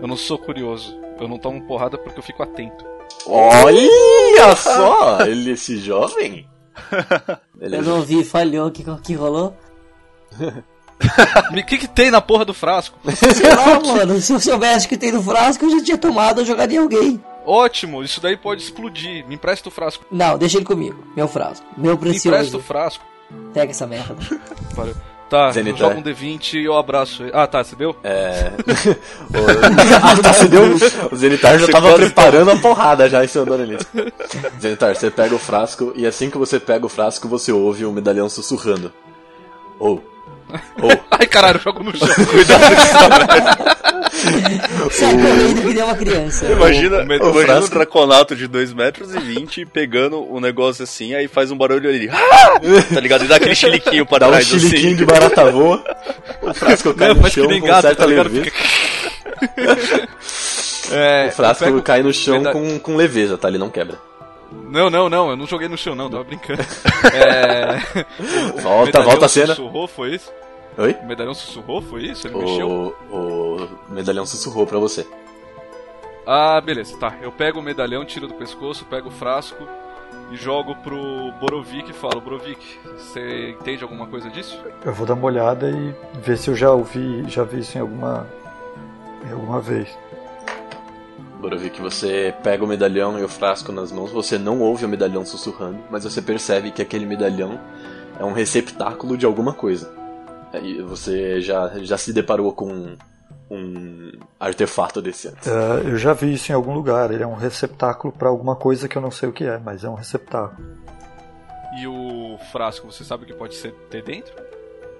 [0.00, 2.84] Eu não sou curioso, eu não tomo porrada porque eu fico atento.
[3.26, 5.20] Olha só!
[5.22, 6.48] Ele, esse jovem?
[7.60, 9.56] Eu não ouvi, falhou, o que, que rolou?
[11.50, 12.96] O que que tem na porra do frasco?
[13.16, 16.40] Sei lá, mano, se eu soubesse o que tem no frasco, eu já tinha tomado,
[16.40, 17.24] eu jogaria em alguém.
[17.44, 19.26] Ótimo, isso daí pode explodir.
[19.26, 20.04] Me empresta o frasco.
[20.12, 22.60] Não, deixa ele comigo, meu frasco, meu Me empresta o precioso.
[22.60, 23.04] frasco.
[23.52, 24.16] Pega essa merda.
[24.74, 24.94] Valeu.
[25.32, 25.78] Tá, Zenitar.
[25.78, 27.32] jogo um D20 e eu abraço ele.
[27.32, 27.96] Ah, tá, você deu?
[28.04, 28.52] É.
[29.32, 29.40] o...
[29.96, 30.64] ah, tá, você deu.
[31.10, 33.86] O Zenitar já Você tava preparando a porrada já em seu nisso.
[34.60, 37.92] Zenitar, você pega o frasco e assim que você pega o frasco, você ouve o
[37.92, 38.92] medalhão sussurrando.
[39.78, 40.04] Ou.
[40.80, 40.90] Ou.
[41.10, 42.08] Ai, caralho, eu jogo no chão.
[44.90, 46.46] Sai correndo que nem uma criança.
[46.46, 51.14] Imagina, o imagina frasco- um draconato de 2 metros e 20 pegando um negócio assim,
[51.14, 52.08] aí faz um barulho ali.
[52.10, 52.60] Ah!
[52.94, 53.24] Tá ligado?
[53.24, 54.96] E dá aquele chiliquinho pra Dá um trás chiliquinho assim.
[54.96, 55.82] de barata voa.
[56.42, 58.28] O frasco cai Não, no faz que chão nem gato, tá ligado?
[58.30, 58.50] leveza.
[60.92, 63.48] É, O frasco eu pego- cai no chão meda- com, com leveza, tá?
[63.48, 63.98] Ele não quebra.
[64.52, 66.62] Não, não, não, eu não joguei no chão, não, tava brincando.
[67.12, 68.02] É.
[68.62, 69.54] Volta, volta a cena.
[69.54, 70.32] sussurrou, foi isso?
[70.78, 70.96] Oi?
[71.02, 72.26] O medalhão sussurrou, foi isso?
[72.26, 72.94] Ele mexeu?
[73.10, 75.06] O, o medalhão sussurrou pra você.
[76.26, 77.14] Ah, beleza, tá.
[77.20, 79.66] Eu pego o medalhão, tiro do pescoço, pego o frasco
[80.30, 84.58] e jogo pro Borovik e falo: Borovik, você entende alguma coisa disso?
[84.84, 87.80] Eu vou dar uma olhada e ver se eu já ouvi, já vi isso em
[87.80, 88.26] alguma,
[89.28, 89.88] em alguma vez.
[91.42, 95.26] Borovik, você pega o medalhão e o frasco nas mãos, você não ouve o medalhão
[95.26, 97.60] sussurrando, mas você percebe que aquele medalhão
[98.18, 99.92] é um receptáculo de alguma coisa.
[100.52, 102.96] Aí você já, já se deparou com um,
[103.50, 105.48] um artefato desse antes.
[105.48, 107.10] É, eu já vi isso em algum lugar.
[107.10, 109.82] Ele é um receptáculo para alguma coisa que eu não sei o que é, mas
[109.82, 110.64] é um receptáculo.
[111.80, 114.32] E o frasco, você sabe o que pode ser ter dentro?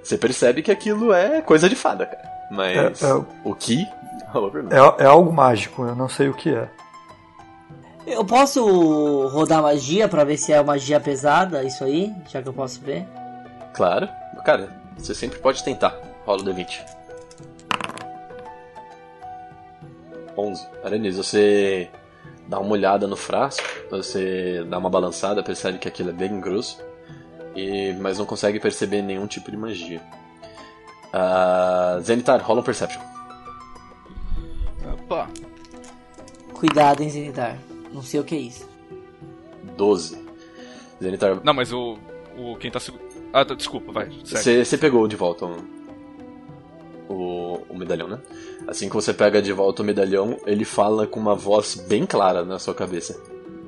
[0.03, 2.23] Você percebe que aquilo é coisa de fada, cara.
[2.51, 3.87] Mas É, é- o que?
[4.71, 6.69] É, é algo mágico, eu não sei o que é.
[8.07, 12.13] Eu posso rodar magia pra ver se é magia pesada, isso aí?
[12.29, 13.07] Já que eu posso ver.
[13.75, 14.09] Claro.
[14.45, 15.97] Cara, você sempre pode tentar.
[16.27, 16.85] Rola o D20.
[20.37, 20.67] 11.
[20.83, 21.89] Aranis, você
[22.49, 26.83] dá uma olhada no frasco, você dá uma balançada, percebe que aquilo é bem grosso,
[27.55, 30.01] e, mas não consegue perceber nenhum tipo de magia.
[31.13, 33.12] Ah, Zenitar, rola um Perception.
[35.13, 35.29] Opa.
[36.55, 37.59] Cuidado, hein, Zenitar.
[37.93, 38.67] Não sei o que é isso.
[39.77, 40.19] 12.
[41.03, 41.99] Zenitar, Não, mas o.
[42.37, 43.11] o quem tá segurando.
[43.33, 44.09] Ah, tá, desculpa, vai.
[44.25, 45.57] Você pegou de volta o,
[47.09, 48.19] o, o medalhão, né?
[48.67, 52.45] Assim que você pega de volta o medalhão, ele fala com uma voz bem clara
[52.45, 53.21] na sua cabeça.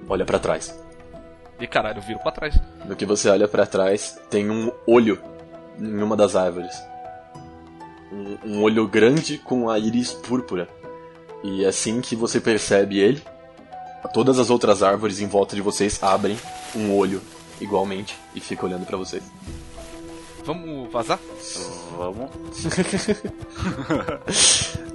[0.08, 0.78] Olha pra trás.
[1.60, 2.58] E caralho, eu viro pra trás.
[2.86, 5.18] No que você olha pra trás, tem um olho
[5.78, 6.74] em uma das árvores.
[8.12, 10.68] Um, um olho grande com a íris púrpura.
[11.44, 13.22] E assim que você percebe ele,
[14.14, 16.38] todas as outras árvores em volta de vocês abrem
[16.74, 17.20] um olho
[17.60, 19.22] igualmente e ficam olhando pra vocês.
[20.42, 21.20] Vamos vazar?
[21.96, 22.30] Vamos.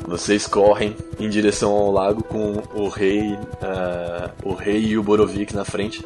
[0.07, 5.55] Vocês correm em direção ao lago com o rei, ah, o rei e o Borovic
[5.55, 6.05] na frente.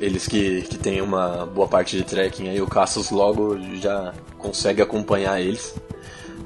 [0.00, 4.82] Eles que, que têm uma boa parte de trekking aí, o Cassius logo já consegue
[4.82, 5.74] acompanhar eles.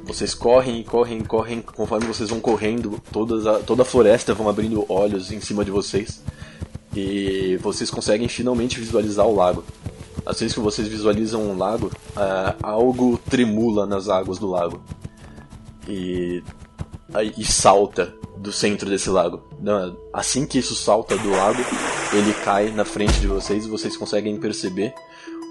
[0.06, 4.32] Vocês correm e correm e correm, conforme vocês vão correndo, todas a, toda a floresta
[4.32, 6.22] vão abrindo olhos em cima de vocês.
[6.94, 9.64] E vocês conseguem finalmente visualizar o lago.
[10.24, 14.80] Às vezes que vocês visualizam um lago, ah, algo tremula nas águas do lago
[15.88, 16.42] e,
[17.36, 19.42] e salta do centro desse lago.
[20.12, 21.60] Assim que isso salta do lago,
[22.12, 24.94] ele cai na frente de vocês e vocês conseguem perceber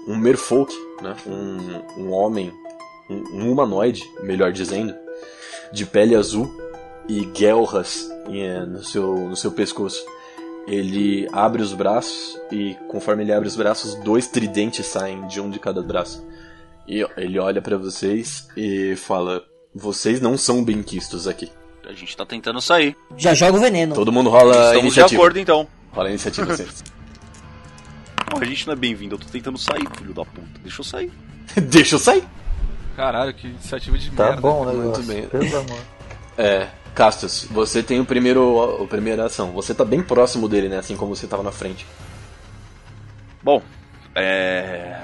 [0.08, 1.14] um merfolk, né?
[1.26, 2.52] um, um homem,
[3.08, 4.94] um, um humanoide, melhor dizendo,
[5.72, 6.52] de pele azul
[7.08, 10.04] e guelras eh, no seu, no seu pescoço.
[10.66, 15.48] Ele abre os braços e, conforme ele abre os braços, dois tridentes saem de um
[15.48, 16.26] de cada braço.
[16.88, 19.44] E ele olha pra vocês e fala:
[19.74, 21.50] Vocês não são benquistos aqui.
[21.84, 22.96] A gente tá tentando sair.
[23.16, 23.94] Já joga o veneno.
[23.94, 25.22] Todo mundo rola Estamos de iniciativa.
[25.22, 25.68] acordo então.
[25.92, 26.82] Rola iniciativa, vocês.
[28.28, 30.60] Pô, a gente não é bem-vindo, eu tô tentando sair, filho da puta.
[30.60, 31.12] Deixa eu sair.
[31.70, 32.24] Deixa eu sair.
[32.96, 34.40] Caralho, que iniciativa de Tá merda.
[34.40, 34.72] bom, né?
[34.72, 35.28] muito bem.
[35.28, 35.78] Pelo amor.
[36.38, 39.52] É, Castus, você tem o primeiro, a primeira ação.
[39.52, 40.78] Você tá bem próximo dele, né?
[40.78, 41.86] Assim como você tava na frente.
[43.42, 43.62] Bom,
[44.14, 44.98] é.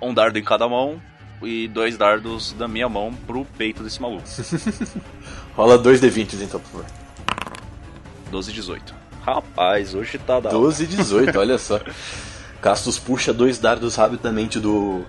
[0.00, 1.00] Um dardo em cada mão
[1.40, 4.24] e dois dardos da minha mão pro peito desse maluco.
[5.54, 6.86] Rola dois D20 então, por favor.
[8.32, 8.94] 12 e 18.
[9.24, 10.50] Rapaz, hoje tá da.
[10.50, 11.78] 12 e 18, olha só.
[12.60, 15.04] Castus puxa dois dardos rapidamente do,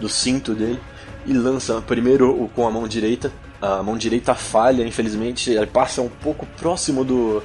[0.00, 0.80] do cinto dele
[1.28, 3.30] e lança primeiro com a mão direita.
[3.60, 7.42] A mão direita falha, infelizmente, ele passa um pouco próximo do,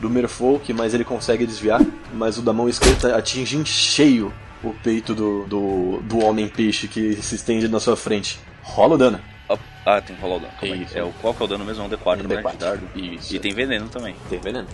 [0.00, 1.80] do Merfolk, mas ele consegue desviar.
[2.12, 7.14] Mas o da mão esquerda atinge em cheio o peito do, do, do homem-peixe que
[7.22, 8.38] se estende na sua frente.
[8.62, 9.20] Rola o dano.
[9.48, 10.52] Ah, Ah, tem que rolar o dano.
[10.94, 11.82] É, o, qual que é o dano mesmo?
[11.82, 12.42] É um D4, Um né?
[12.42, 12.50] D4.
[12.52, 12.88] De dardo.
[12.94, 13.34] Isso.
[13.34, 14.14] E tem veneno também.
[14.28, 14.66] Tem veneno.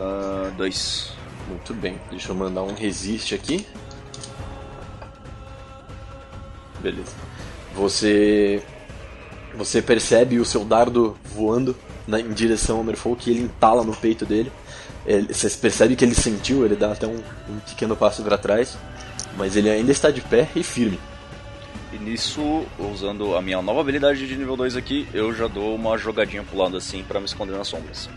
[0.00, 1.12] Ah, dois.
[1.48, 1.98] Muito bem.
[2.10, 3.66] Deixa eu mandar um resiste aqui.
[6.80, 7.12] Beleza.
[7.74, 8.62] Você
[9.54, 11.74] você percebe o seu dardo voando
[12.06, 14.52] na- em direção ao Merfolk e ele entala no peito dele.
[15.06, 18.76] Ele- você percebe que ele sentiu, ele dá até um, um pequeno passo para trás,
[19.36, 20.98] mas ele ainda está de pé e firme.
[21.92, 25.96] E nisso, usando a minha nova habilidade de nível 2 aqui, eu já dou uma
[25.96, 28.08] jogadinha pro lado assim pra me esconder nas sombras.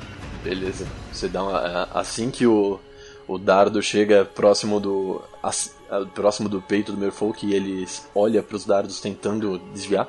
[0.44, 0.86] Beleza.
[1.12, 2.80] Você dá uma, a- assim que o,
[3.28, 5.22] o dardo chega próximo do
[6.14, 10.08] próximo do peito do Merfolk e ele olha para os dardos tentando desviar,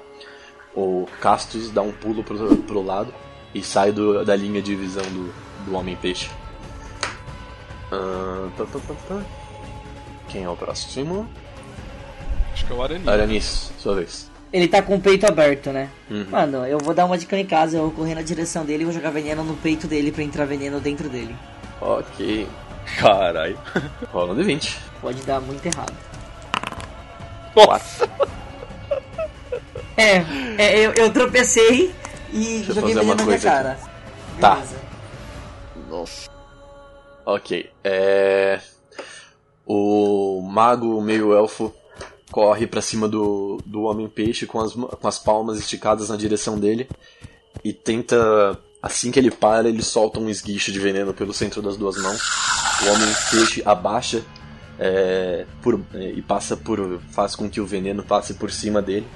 [0.75, 3.13] o Castus dá um pulo pro, pro lado
[3.55, 5.33] e sai do- da linha de visão do,
[5.67, 6.31] do homem peixe.
[7.91, 9.23] Ah, tá, tá, tá, tá.
[10.29, 11.29] Quem é o próximo?
[12.53, 13.11] Acho que é o Araninho.
[13.11, 14.31] Aranis, sua vez.
[14.53, 15.89] Ele tá com o peito aberto, né?
[16.11, 16.27] Uhum.
[16.31, 18.83] Mano, eu vou dar uma de cão em casa, eu vou correr na direção dele
[18.83, 21.35] e vou jogar veneno no peito dele pra entrar veneno dentro dele.
[21.81, 22.47] Ok.
[22.99, 23.59] Caralho.
[24.13, 24.77] Rola um D20.
[25.03, 25.93] Pode dar muito errado.
[27.57, 28.09] Nossa!
[29.97, 30.25] É,
[30.57, 31.95] é, eu, eu tropecei
[32.33, 33.63] e Deixa joguei fazer uma na minha coisa aqui.
[33.63, 33.79] cara.
[34.41, 34.55] Tá.
[34.55, 34.77] Beleza.
[35.91, 36.31] Nossa.
[37.27, 37.71] Ok.
[37.85, 38.61] É.
[39.67, 41.75] O mago meio elfo
[42.31, 46.59] corre pra cima do, do homem peixe com as, com as palmas esticadas na direção
[46.59, 46.89] dele
[47.65, 48.59] e tenta.
[48.83, 52.21] Assim que ele para, ele solta um esguicho de veneno pelo centro das duas mãos.
[52.83, 54.25] O homem peixe abaixa
[54.85, 57.01] é, por- é, e passa por.
[57.11, 59.07] faz com que o veneno passe por cima dele.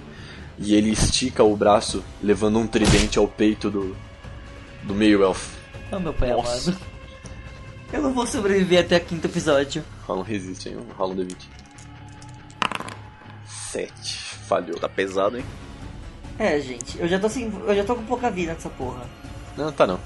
[0.58, 3.94] E ele estica o braço, levando um tridente ao peito do,
[4.84, 5.54] do meio elfo.
[5.92, 6.70] Oh, meu pai Nossa.
[6.70, 6.82] amado.
[7.92, 9.84] Eu não vou sobreviver até o quinto episódio.
[10.06, 11.36] Rola um resiste aí, rola um D20.
[13.46, 14.18] 7.
[14.48, 14.78] Falhou.
[14.78, 15.44] Tá pesado, hein?
[16.38, 17.52] É, gente, eu já tô sem.
[17.66, 19.02] Eu já tô com pouca vida nessa porra.
[19.56, 19.98] Não, tá não.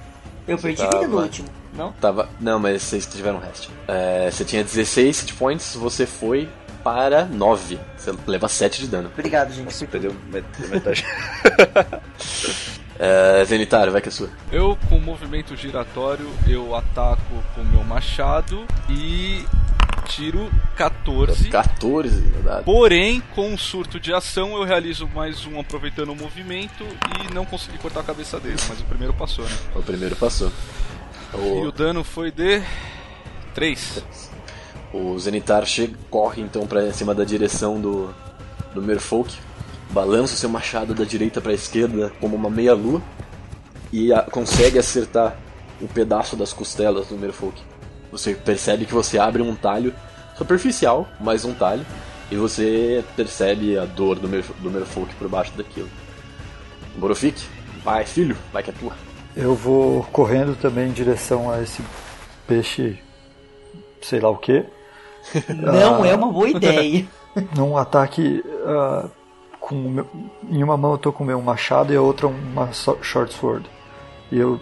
[0.51, 1.93] Eu Você perdi tava- vida no último, não?
[1.93, 2.29] Tava.
[2.41, 3.69] Não, mas vocês tiveram rest.
[3.89, 6.49] É, você tinha 16 hit points, você foi
[6.83, 7.79] para 9.
[7.97, 9.11] Você leva 7 de dano.
[9.13, 9.73] Obrigado, gente.
[9.73, 11.05] Você perdeu met- metade.
[13.03, 14.29] É, Zenitário, vai que é sua.
[14.53, 17.23] Eu, com o movimento giratório, eu ataco
[17.55, 19.43] com o meu machado e
[20.11, 21.49] tiro 14.
[21.49, 22.65] 14 no dado.
[22.65, 27.45] Porém, com um surto de ação, eu realizo mais um aproveitando o movimento e não
[27.45, 28.57] consegui cortar a cabeça dele.
[28.69, 29.57] Mas o primeiro passou, né?
[29.75, 30.51] O primeiro passou.
[31.33, 32.63] E o O, dano foi de
[33.55, 34.03] 3.
[34.93, 38.13] o Zenitar chega, corre então pra cima da direção do,
[38.75, 39.33] do Merfolk.
[39.91, 43.01] Balança o seu machado da direita pra esquerda como uma meia-lua.
[43.93, 45.37] E a- consegue acertar
[45.83, 47.61] um pedaço das costelas do Merfolk.
[48.11, 49.95] Você percebe que você abre um talho
[50.37, 51.85] superficial, mais um talho.
[52.31, 55.89] E você percebe a dor do, Merf do Merfolk por baixo daquilo.
[56.97, 57.43] Borofik,
[57.85, 58.93] vai filho, vai que é tua.
[59.37, 61.83] Eu vou correndo também em direção a esse
[62.47, 62.99] peixe,
[64.01, 64.65] sei lá o que,
[65.49, 67.07] Não é uma boa ideia.
[67.57, 69.07] num ataque ah,
[69.61, 70.09] com meu-
[70.49, 73.69] em uma mão eu tô com o meu machado e a outra uma short sword.
[74.33, 74.61] E eu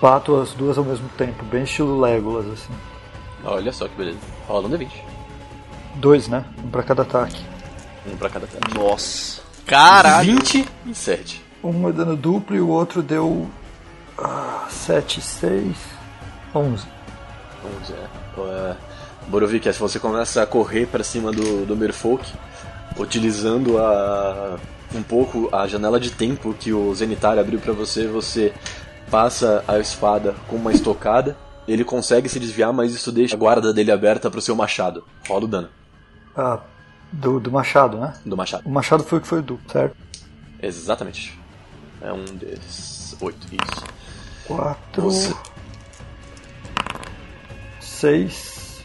[0.00, 2.72] bato as duas ao mesmo tempo, bem estilo Legolas assim.
[3.44, 4.18] Olha só que beleza.
[4.46, 4.90] Rola um D20.
[5.96, 6.44] Dois, né?
[6.62, 7.42] Um pra cada ataque.
[8.06, 8.74] Um pra cada teste.
[8.74, 9.42] Nossa.
[9.66, 10.36] Caralho!
[10.84, 11.44] 27.
[11.62, 13.48] Um é dano duplo e o outro deu
[14.16, 15.76] ah, 7, 6,
[16.54, 16.86] 11.
[17.82, 18.70] 11, é.
[18.70, 18.76] é.
[19.28, 22.24] Borovic, se você começa a correr pra cima do, do Merfolk,
[22.96, 24.56] utilizando a
[24.94, 28.54] um pouco a janela de tempo que o Zenitar abriu pra você, você
[29.10, 31.36] passa a espada com uma estocada,
[31.66, 35.04] ele consegue se desviar, mas isso deixa a guarda dele aberta pro seu machado.
[35.28, 35.68] Rola o dano
[36.36, 36.60] Ah,
[37.12, 38.14] do, do machado, né?
[38.24, 38.66] do machado.
[38.66, 39.96] O machado foi o que foi duplo, certo?
[40.62, 41.38] Exatamente.
[42.00, 43.16] É um desses.
[43.20, 43.84] Oito, isso.
[44.46, 45.34] 4, Você-
[47.80, 48.84] 6,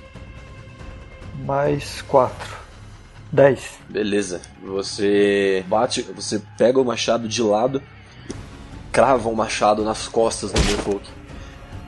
[1.46, 2.58] mais 4.
[3.32, 3.80] 10.
[3.90, 4.42] Beleza.
[4.64, 7.82] Você bate, você pega o machado de lado
[8.94, 11.06] crava o machado nas costas do Merfolk.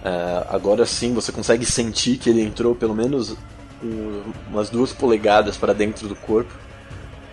[0.04, 3.38] É, agora sim você consegue sentir que ele entrou pelo menos
[3.82, 6.54] um- umas duas polegadas para dentro do corpo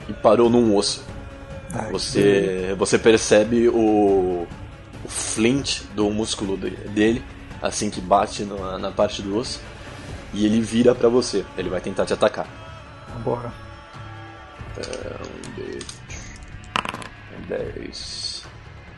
[0.09, 1.03] e parou num osso.
[1.75, 4.47] Ai, Você, você percebe o,
[5.05, 7.25] o flint do músculo de- dele
[7.63, 9.61] assim que bate na, na parte do osso
[10.35, 11.45] e ele vira pra você.
[11.57, 12.47] Ele vai tentar te atacar.
[13.15, 13.53] Vambora.
[14.79, 15.79] Um D.
[17.49, 18.32] 10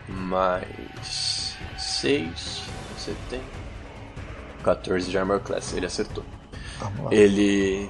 [0.08, 2.62] mais 6.
[2.96, 3.40] Você tem
[4.62, 5.74] 14 de armor class.
[5.74, 6.24] Ele acertou.
[7.10, 7.88] Ele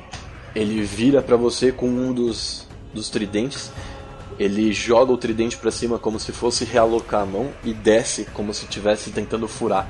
[0.55, 3.73] ele vira pra você com um dos dos tridentes.
[4.39, 8.53] Ele joga o tridente pra cima como se fosse realocar a mão e desce como
[8.53, 9.89] se estivesse tentando furar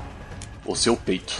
[0.65, 1.33] o seu peito.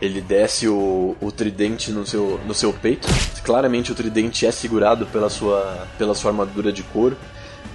[0.00, 3.08] Ele desce o, o tridente no seu, no seu peito.
[3.42, 7.16] Claramente o tridente é segurado pela sua, pela sua armadura de couro,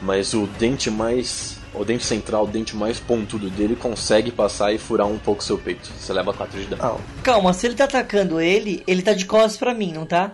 [0.02, 1.60] mas o dente mais.
[1.74, 5.58] O dente central, o dente mais pontudo dele, consegue passar e furar um pouco seu
[5.58, 5.90] peito.
[5.98, 7.00] Você leva 4 de dano.
[7.24, 10.32] Calma, se ele tá atacando ele, ele tá de costas pra mim, não tá?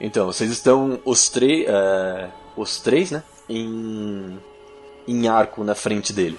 [0.00, 1.64] Então, vocês estão os três.
[1.68, 3.22] é, os três, né?
[3.48, 4.36] Em.
[5.06, 6.36] em arco na frente dele.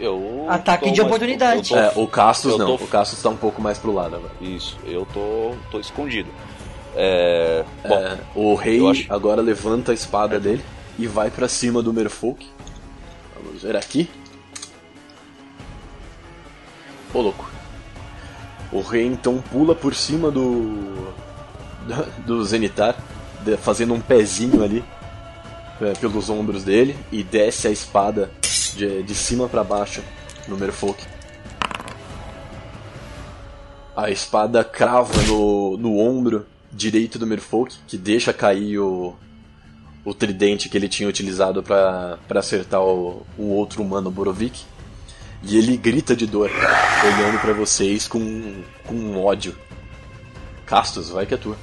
[0.00, 0.46] Eu.
[0.48, 1.74] Ataque de oportunidade.
[1.74, 2.76] É, tô- o Castus eu não.
[2.78, 4.32] tô- O Castus tá um pouco mais pro lado agora.
[4.40, 6.30] Isso, eu tô, tô escondido.
[6.96, 7.62] É.
[7.86, 10.62] Bom, É, o rei acho- agora levanta a espada dele
[10.98, 12.46] e vai pra cima do Merfolk.
[13.36, 14.08] Vamos ver aqui.
[17.12, 17.50] Ô louco.
[18.72, 21.12] O rei então pula por cima do.
[22.24, 22.96] do Zenitar,
[23.60, 24.84] fazendo um pezinho ali
[25.80, 28.30] é, pelos ombros dele e desce a espada
[28.76, 30.02] de, de cima pra baixo
[30.48, 31.04] no Merfolk.
[33.94, 39.14] A espada crava no, no ombro direito do Merfolk, que deixa cair o,
[40.04, 44.64] o tridente que ele tinha utilizado pra acertar o, o outro humano, Borovic.
[45.44, 49.56] E ele grita de dor, olhando pra vocês com, com ódio.
[50.64, 51.56] Castus, vai que é tua.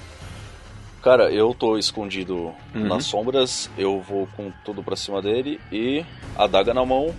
[1.02, 2.88] cara, eu tô escondido Uhum.
[2.88, 6.06] nas sombras, eu vou com tudo pra cima dele e
[6.38, 7.16] a daga na mão,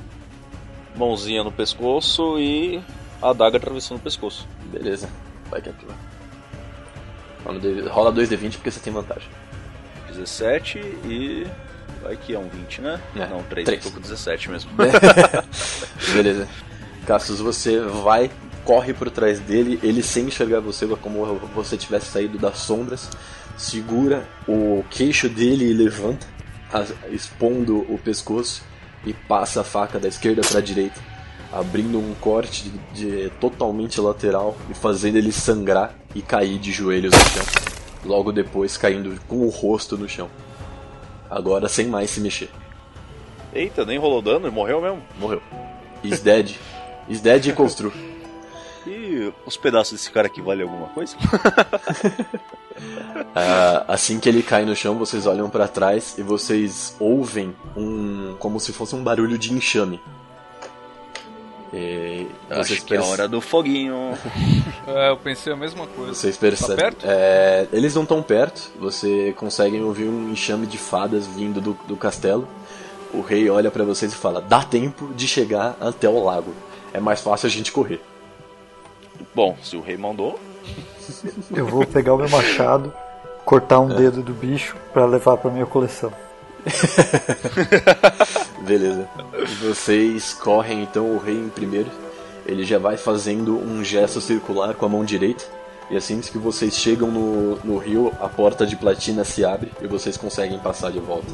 [0.94, 2.80] mãozinha no pescoço e
[3.22, 4.46] a daga atravessando o pescoço.
[4.70, 5.08] Beleza,
[5.50, 5.94] vai que é tua.
[7.90, 9.28] Rola 2d20 porque você tem vantagem.
[10.10, 11.46] 17 e.
[12.02, 12.98] Vai que é um 20, né?
[13.14, 13.84] É, Não, 3, três.
[13.84, 14.70] eu tô com 17 mesmo.
[16.14, 16.48] Beleza.
[17.06, 18.30] Cassius, você vai,
[18.64, 23.08] corre por trás dele, ele sem enxergar você, como você tivesse saído das sombras,
[23.56, 26.26] segura o queixo dele e levanta,
[27.10, 28.62] expondo o pescoço
[29.04, 31.00] e passa a faca da esquerda para a direita,
[31.52, 37.12] abrindo um corte de, de- totalmente lateral e fazendo ele sangrar e cair de joelhos
[37.12, 37.69] no chão.
[38.04, 40.28] Logo depois caindo com o rosto no chão.
[41.28, 42.50] Agora sem mais se mexer.
[43.52, 45.02] Eita, nem rolou dano e morreu mesmo?
[45.18, 45.42] Morreu.
[46.02, 46.54] Is dead.
[47.08, 47.92] Is dead e constru.
[48.86, 51.16] E os pedaços desse cara aqui valem alguma coisa?
[53.34, 58.34] Ah, assim que ele cai no chão, vocês olham pra trás e vocês ouvem um.
[58.38, 60.00] como se fosse um barulho de enxame.
[61.72, 64.16] E vocês Acho que é hora do foguinho.
[64.86, 66.14] É, eu pensei a mesma coisa.
[66.14, 66.76] Vocês percebem.
[66.76, 67.04] Tá perto?
[67.06, 71.96] É, eles não estão perto, você conseguem ouvir um enxame de fadas vindo do, do
[71.96, 72.48] castelo.
[73.12, 76.52] O rei olha pra vocês e fala: dá tempo de chegar até o lago.
[76.92, 78.00] É mais fácil a gente correr.
[79.32, 80.40] Bom, se o rei mandou,
[81.54, 82.92] Eu vou pegar o meu machado,
[83.44, 86.12] cortar um dedo do bicho pra levar pra minha coleção.
[88.66, 89.08] Beleza.
[89.60, 91.90] Vocês correm então o rei em primeiro.
[92.46, 95.44] Ele já vai fazendo um gesto circular com a mão direita.
[95.90, 99.86] E assim que vocês chegam no, no rio, a porta de platina se abre e
[99.86, 101.26] vocês conseguem passar de volta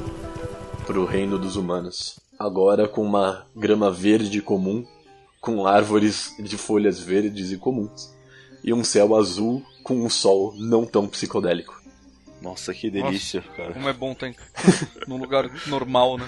[0.87, 2.18] pro reino dos humanos.
[2.39, 4.87] Agora com uma grama verde comum,
[5.41, 8.14] com árvores de folhas verdes e comuns,
[8.64, 11.86] e um céu azul com um sol não tão psicodélico.
[12.47, 13.73] Nossa, que delícia, cara.
[13.73, 14.35] Como é bom estar em...
[15.09, 16.25] num lugar normal, né?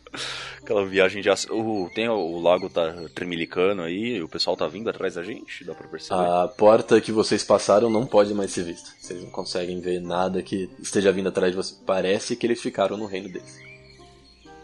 [0.62, 1.28] Aquela viagem de.
[1.50, 5.64] O, tem o, o lago tá tremilicando aí, o pessoal tá vindo atrás da gente,
[5.64, 6.20] dá pra perceber.
[6.20, 8.90] A porta que vocês passaram não pode mais ser vista.
[8.98, 11.78] Vocês não conseguem ver nada que esteja vindo atrás de vocês.
[11.84, 13.60] Parece que eles ficaram no reino deles.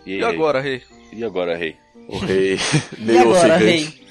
[0.07, 0.83] E, E agora, rei?
[1.13, 1.77] E agora, rei?
[2.09, 2.59] O rei,
[2.99, 4.07] E meio agora, ofegante,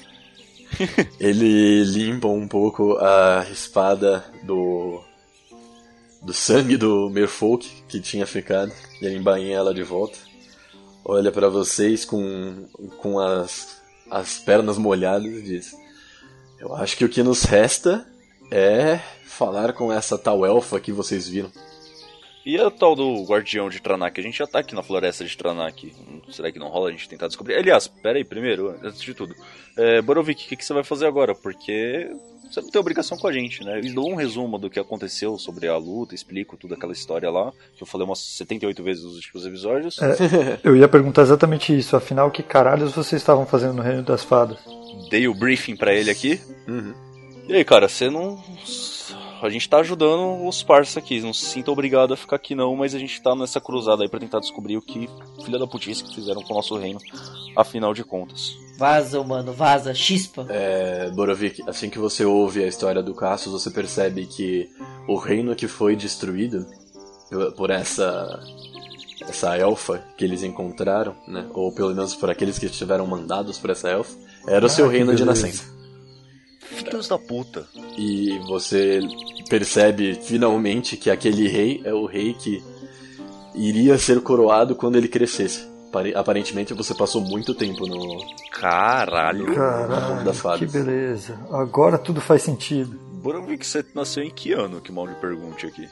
[1.20, 5.02] ele limpa um pouco a espada do
[6.24, 10.18] do sangue do Merfolk que tinha ficado e ele embainha ela de volta.
[11.04, 12.66] Olha pra vocês com
[12.98, 15.76] com as as pernas molhadas e diz:
[16.58, 18.06] "Eu acho que o que nos resta
[18.50, 21.50] é falar com essa tal elfa que vocês viram."
[22.46, 24.20] E a tal do guardião de Tranak?
[24.20, 25.94] A gente já tá aqui na floresta de Tranak.
[25.98, 27.54] Hum, Será que não rola a gente tentar descobrir?
[27.56, 29.34] Aliás, pera aí, primeiro, antes de tudo.
[29.78, 31.34] É, Borovik, o que, que você vai fazer agora?
[31.34, 32.14] Porque
[32.50, 33.80] você não tem obrigação com a gente, né?
[33.82, 37.52] Eu dou um resumo do que aconteceu sobre a luta, explico toda aquela história lá,
[37.76, 39.98] que eu falei umas 78 vezes nos últimos episódios.
[40.62, 44.58] Eu ia perguntar exatamente isso, afinal, que caralhos vocês estavam fazendo no Reino das Fadas?
[45.10, 46.40] Dei o briefing pra ele aqui.
[46.68, 46.94] Uhum.
[47.48, 48.42] E aí, cara, você não.
[49.42, 51.20] A gente tá ajudando os parça aqui.
[51.20, 54.08] Não se sinta obrigado a ficar aqui, não, mas a gente tá nessa cruzada aí
[54.08, 55.08] pra tentar descobrir o que
[55.44, 56.98] filha da putice que fizeram com o nosso reino,
[57.56, 58.56] afinal de contas.
[58.78, 60.46] Vaza, mano, vaza, chispa.
[60.48, 64.68] É, Borovik, assim que você ouve a história do Cassius, você percebe que
[65.06, 66.66] o reino que foi destruído
[67.56, 68.40] por essa
[69.28, 73.70] essa elfa que eles encontraram, né, ou pelo menos por aqueles que estiveram mandados por
[73.70, 74.14] essa elfa,
[74.46, 75.73] era o seu Ah, que reino de nascença.
[76.64, 77.66] Filhos da puta.
[77.96, 79.00] E você
[79.48, 82.62] percebe finalmente que aquele rei é o rei que
[83.54, 85.68] iria ser coroado quando ele crescesse.
[85.92, 88.18] Pare- Aparentemente você passou muito tempo no,
[88.50, 89.54] Caralho.
[89.54, 90.58] Caralho, das Fadas.
[90.60, 91.38] que beleza.
[91.52, 92.98] Agora tudo faz sentido.
[93.22, 94.80] Borovik, você nasceu em que ano?
[94.82, 95.88] Que mal me pergunte aqui.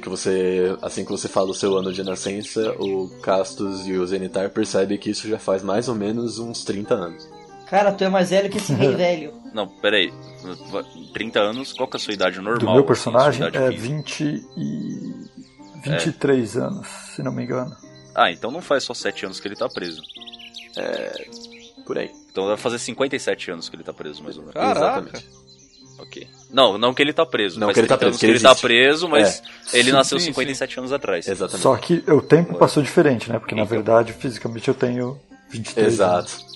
[0.00, 4.06] Que você, assim que você fala o seu ano de nascença, o Castus e o
[4.06, 7.26] Zenitar percebem que isso já faz mais ou menos uns 30 anos.
[7.68, 9.32] Cara, tu é mais velho que esse rei velho.
[9.52, 10.12] Não, peraí.
[11.12, 12.58] 30 anos, qual que é a sua idade normal?
[12.58, 13.94] Do meu assim, personagem idade é física?
[13.94, 15.26] 20 e...
[15.82, 17.74] 23 anos, se não me engano.
[18.14, 20.02] Ah, então não faz só 7 anos que ele tá preso.
[21.86, 22.10] Por aí.
[22.30, 24.54] Então vai fazer 57 anos que ele tá preso, mais ou menos.
[24.54, 25.08] Caraca.
[25.08, 25.28] Exatamente.
[25.98, 26.28] Ok.
[26.50, 27.58] Não, não que ele tá preso.
[27.58, 29.42] Não que ele tá 30 preso, anos que ele ele tá preso, mas
[29.72, 31.26] ele Sim, nasceu sim, 57 anos atrás.
[31.26, 31.62] Exatamente.
[31.62, 33.38] Só que o tempo passou diferente, né?
[33.38, 33.70] Porque na Então.
[33.76, 35.18] verdade, fisicamente, eu tenho
[35.50, 36.55] 23 anos.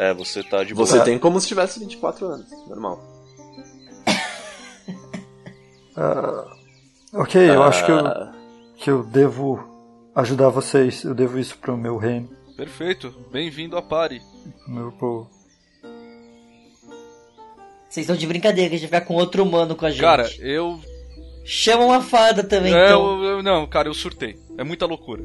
[0.00, 0.86] É, você tá de boa.
[0.86, 3.00] Você tem como se tivesse 24 anos, normal.
[6.00, 6.44] Ah,
[7.14, 8.32] ok, eu acho que eu, Ah,
[8.76, 9.58] que eu devo
[10.14, 11.02] ajudar vocês.
[11.02, 13.12] Eu devo isso pro meu reino, Perfeito.
[13.32, 14.22] Bem-vindo à party.
[14.64, 15.28] pro meu povo.
[17.88, 20.00] Vocês estão de brincadeira que a gente vai ficar com outro humano com a gente.
[20.00, 20.80] Cara, eu.
[21.44, 23.20] Chama uma fada também, É, então.
[23.24, 24.38] eu, eu- não, cara, eu surtei.
[24.56, 25.24] É muita loucura.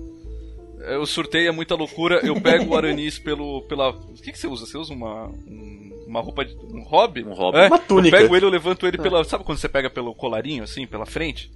[0.85, 2.19] Eu surtei, é muita loucura.
[2.25, 3.61] Eu pego o Aranis pelo.
[3.63, 3.89] pela.
[3.91, 4.65] O que, que você usa?
[4.65, 5.27] Você usa uma.
[5.27, 6.53] um- uma roupa de.
[6.55, 7.23] um hobby?
[7.23, 7.57] Um hobby.
[7.59, 8.17] É, Uma túnica.
[8.17, 9.23] Eu pego ele, eu levanto ele pela.
[9.23, 11.49] Sabe quando você pega pelo colarinho, assim, pela frente?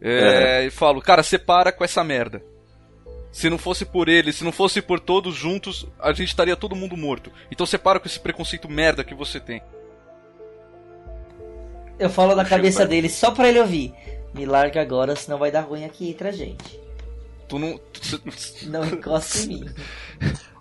[0.00, 2.40] É, E falo, cara, separa com essa merda.
[3.32, 6.74] Se não fosse por ele, se não fosse por todos juntos, a gente estaria todo
[6.76, 7.30] mundo morto.
[7.50, 9.60] Então separa com esse preconceito merda que você tem.
[11.98, 13.92] Eu falo na cabeça dele só pra ele ouvir.
[14.32, 16.78] Me larga agora, senão vai dar ruim aqui entre a gente.
[17.48, 17.78] Tu não.
[17.92, 18.20] tu-
[18.68, 19.64] Não encosta em mim.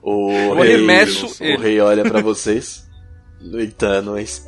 [0.01, 1.57] o, Eu rei, arremesso o ele.
[1.61, 2.87] rei olha pra vocês.
[3.53, 4.47] Eita, nós.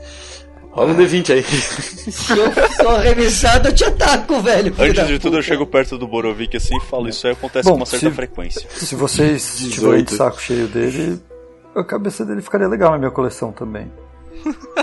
[0.71, 1.43] Rola um D20 aí.
[1.43, 4.73] Se eu sou arremessado, eu te ataco, velho.
[4.79, 7.71] Antes de tudo, eu chego perto do Borovic assim e falo: Isso aí acontece Bom,
[7.71, 8.69] com uma certa se- frequência.
[8.69, 10.09] Se vocês tiverem 18.
[10.11, 11.19] de saco cheio dele,
[11.75, 13.91] a cabeça dele ficaria legal na minha coleção também.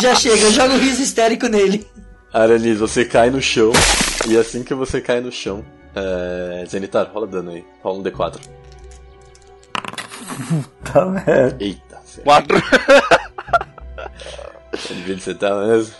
[0.00, 1.86] Já chega, eu jogo um riso histérico nele.
[2.40, 3.72] Aranis, você cai no chão.
[4.28, 5.64] E assim que você cai no chão,
[5.94, 6.64] é...
[6.66, 7.64] Zenitar, rola dano aí.
[7.82, 8.38] Rola um D4.
[10.92, 11.56] Tá merda.
[11.60, 11.96] Eita.
[12.24, 12.62] Quatro.
[14.88, 15.94] Devia de você tá mesmo.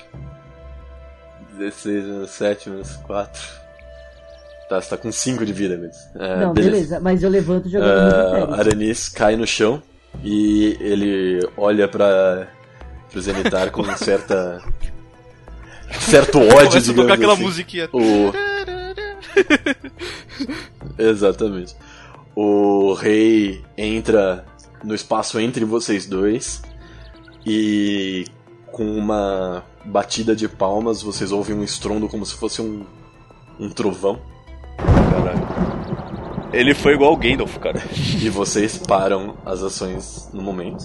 [1.58, 3.42] 16 menos 7 menos 4.
[4.68, 6.02] Tá, você tá com 5 de vida mesmo.
[6.18, 7.00] É, Não, beleza.
[7.00, 8.54] mas eu levanto jogando Ah, histérico.
[8.54, 9.82] Aranis cai no chão
[10.22, 12.46] e ele olha pra
[13.10, 14.60] pro Zenitar com certa
[16.00, 17.42] certo ódio, Começa a tocar aquela assim.
[17.42, 17.88] musiquinha.
[17.92, 18.32] O...
[20.98, 21.74] Exatamente.
[22.34, 24.44] O rei entra
[24.84, 26.62] no espaço entre vocês dois
[27.44, 28.26] e
[28.72, 32.84] com uma batida de palmas vocês ouvem um estrondo como se fosse um,
[33.58, 34.20] um trovão
[34.76, 36.50] Caralho.
[36.52, 37.82] Ele foi igual o Gandalf, cara.
[38.20, 40.84] e vocês param as ações no momento.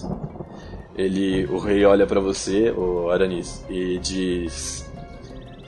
[0.94, 4.90] Ele, o rei olha pra você, o Aranis, e diz: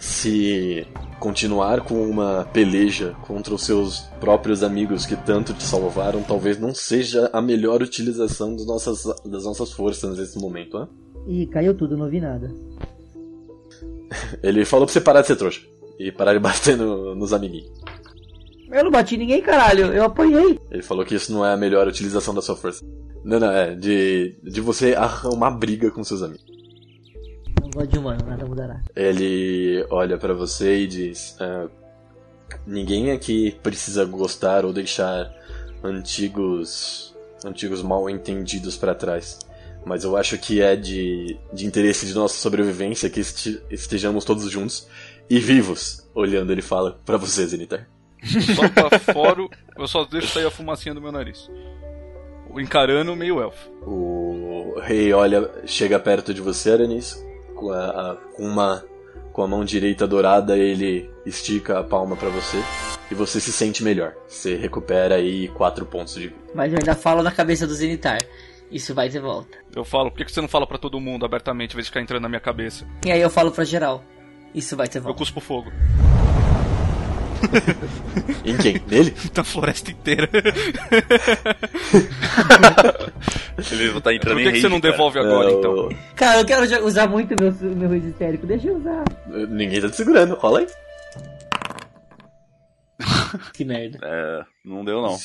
[0.05, 0.87] se
[1.19, 6.75] continuar com uma peleja contra os seus próprios amigos que tanto te salvaram, talvez não
[6.75, 10.87] seja a melhor utilização das nossas, das nossas forças nesse momento, né?
[11.27, 12.53] Ih, caiu tudo, não vi nada.
[14.43, 15.63] Ele falou pra você parar de ser trouxa
[15.99, 17.73] e parar de bater no- nos amiguinhos.
[18.71, 19.87] Eu não bati ninguém, caralho.
[19.87, 20.59] Eu apanhei.
[20.71, 22.85] Ele falou que isso não é a melhor utilização da sua força.
[23.25, 26.44] Não, não, é de, de você arrumar briga com seus amigos.
[27.75, 28.81] Gosto de humano, nada mudará.
[28.95, 31.67] Ele olha pra você e diz: "Ah,
[32.67, 35.31] Ninguém aqui precisa gostar ou deixar
[35.83, 37.15] antigos
[37.45, 39.39] antigos mal entendidos pra trás.
[39.85, 44.49] Mas eu acho que é de, de interesse de nossa sobrevivência que este- estejamos todos
[44.51, 44.89] juntos
[45.29, 46.09] e vivos.
[46.15, 47.87] Olhando, ele fala pra você, Zenitar.
[48.57, 49.47] Só pra fora,
[49.77, 51.51] eu só deixo sair a fumacinha do meu nariz.
[52.57, 53.69] Encarando o meio elfo.
[53.87, 57.23] O rei olha, chega perto de você, Aranis,
[57.65, 58.85] com, a, a- com uma
[59.33, 62.57] com a mão direita dourada, ele estica a palma pra você
[63.11, 64.15] e você se sente melhor.
[64.29, 66.37] Você recupera aí quatro pontos de vida.
[66.55, 68.19] Mas eu ainda falo na cabeça do Zenitar.
[68.71, 69.59] Isso vai ter volta.
[69.75, 72.01] Eu falo, por que você não fala pra todo mundo abertamente, em vez de ficar
[72.01, 72.87] entrando na minha cabeça?
[73.05, 74.05] E aí eu falo pra geral.
[74.55, 75.19] Isso vai ter Eu volta.
[75.19, 75.73] cuspo fogo.
[78.45, 78.81] Em quem?
[78.89, 79.15] Nele?
[79.37, 80.29] Na floresta inteira.
[83.73, 84.93] Ele tá entrando Por em que, que você rage, não cara.
[84.93, 85.89] devolve agora, É, então?
[86.17, 88.47] Cara, eu quero usar muito meu, meu riso histérico.
[88.47, 89.05] Deixa eu usar.
[89.49, 90.67] Ninguém tá te segurando, rola aí.
[93.53, 93.99] Que merda.
[94.03, 95.19] É, não deu não.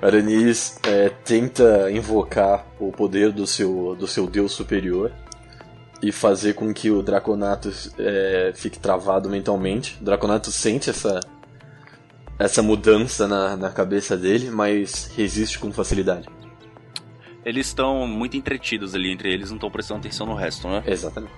[0.00, 5.10] Aranis é, tenta invocar o poder do seu, do seu deus superior
[6.02, 9.96] e fazer com que o Draconato é, fique travado mentalmente.
[10.00, 11.20] O Draconato sente essa,
[12.38, 16.28] essa mudança na, na cabeça dele, mas resiste com facilidade.
[17.44, 20.82] Eles estão muito entretidos ali entre eles, não estão prestando atenção no resto, né?
[20.86, 21.32] Exatamente.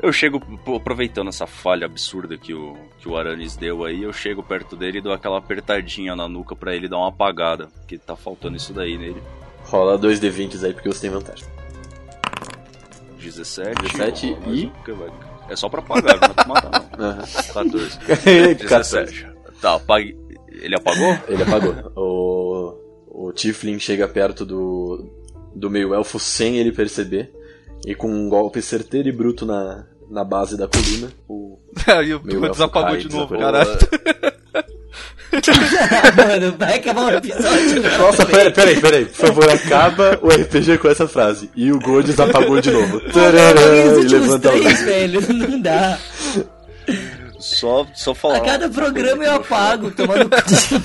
[0.00, 0.40] Eu chego,
[0.76, 4.98] aproveitando essa falha absurda que o, que o Aranis deu aí, eu chego perto dele
[4.98, 8.72] e dou aquela apertadinha na nuca pra ele dar uma apagada, porque tá faltando isso
[8.72, 9.22] daí nele.
[9.64, 11.46] Rola 2d20 aí porque você tem vantagem.
[13.24, 13.82] 17.
[13.82, 14.66] 17 ó, e?
[14.66, 14.72] um
[15.48, 17.06] É só pra apagar, não é pra matar não.
[17.10, 17.22] Aham.
[17.52, 17.98] 14.
[17.98, 18.54] 14.
[18.54, 19.26] 17.
[19.60, 20.16] Tá, apague.
[20.50, 21.18] Ele apagou?
[21.28, 21.92] Ele apagou.
[21.96, 25.10] o, o Tiflin chega perto do,
[25.54, 27.32] do meio-elfo sem ele perceber.
[27.86, 32.20] E com um golpe certeiro e bruto na, na base da coluna, o Aí o
[32.20, 33.70] desapagou de novo, caralho.
[36.16, 37.82] Mano, vai acabar o episódio.
[37.82, 37.98] não.
[37.98, 39.04] Nossa, peraí, peraí, peraí.
[39.06, 41.50] Por favor, acaba o RPG com essa frase.
[41.54, 43.00] E o Gold apagou de novo.
[43.12, 44.80] Tarará, e levanta a três, luz.
[44.82, 45.20] velho.
[45.34, 45.98] Não dá.
[47.38, 48.38] Só, só falar.
[48.38, 50.30] A cada programa eu apago, tomando.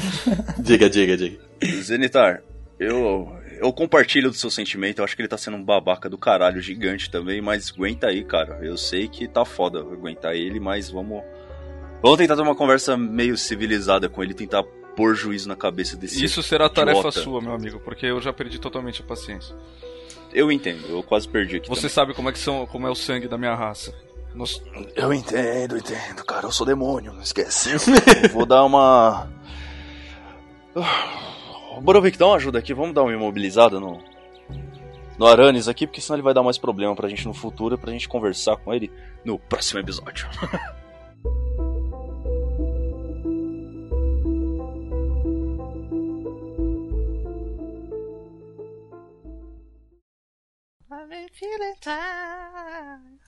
[0.60, 1.38] Diga, diga, diga.
[1.82, 2.42] Zenitar,
[2.80, 3.32] eu,
[3.62, 5.00] eu compartilho do seu sentimento.
[5.00, 8.24] Eu acho que ele tá sendo um babaca do caralho gigante também, mas aguenta aí,
[8.24, 8.60] cara.
[8.62, 11.22] Eu sei que tá foda aguentar ele, mas vamos.
[12.02, 14.64] Vamos tentar ter uma conversa meio civilizada com ele, tentar
[14.96, 16.24] pôr juízo na cabeça desse.
[16.24, 17.22] Isso será tarefa idiota.
[17.22, 19.56] sua, meu amigo, porque eu já perdi totalmente a paciência.
[20.34, 21.68] Eu entendo, eu quase perdi aqui.
[21.70, 23.94] Você sabe como é que são, como é o sangue da minha raça.
[24.34, 24.92] Nos- também.
[24.96, 26.46] Eu entendo, entendo, cara.
[26.46, 27.72] Eu sou demônio, não esquece.
[27.74, 29.28] Eu vou dar uma.
[31.82, 32.74] Borovic, dá uma ajuda aqui.
[32.74, 34.00] Vamos dar uma imobilizada no.
[35.18, 37.92] No Aranis aqui, porque senão ele vai dar mais problema pra gente no futuro, pra
[37.92, 38.90] gente conversar com ele
[39.26, 40.28] no próximo episódio.
[51.40, 53.20] Feeling time.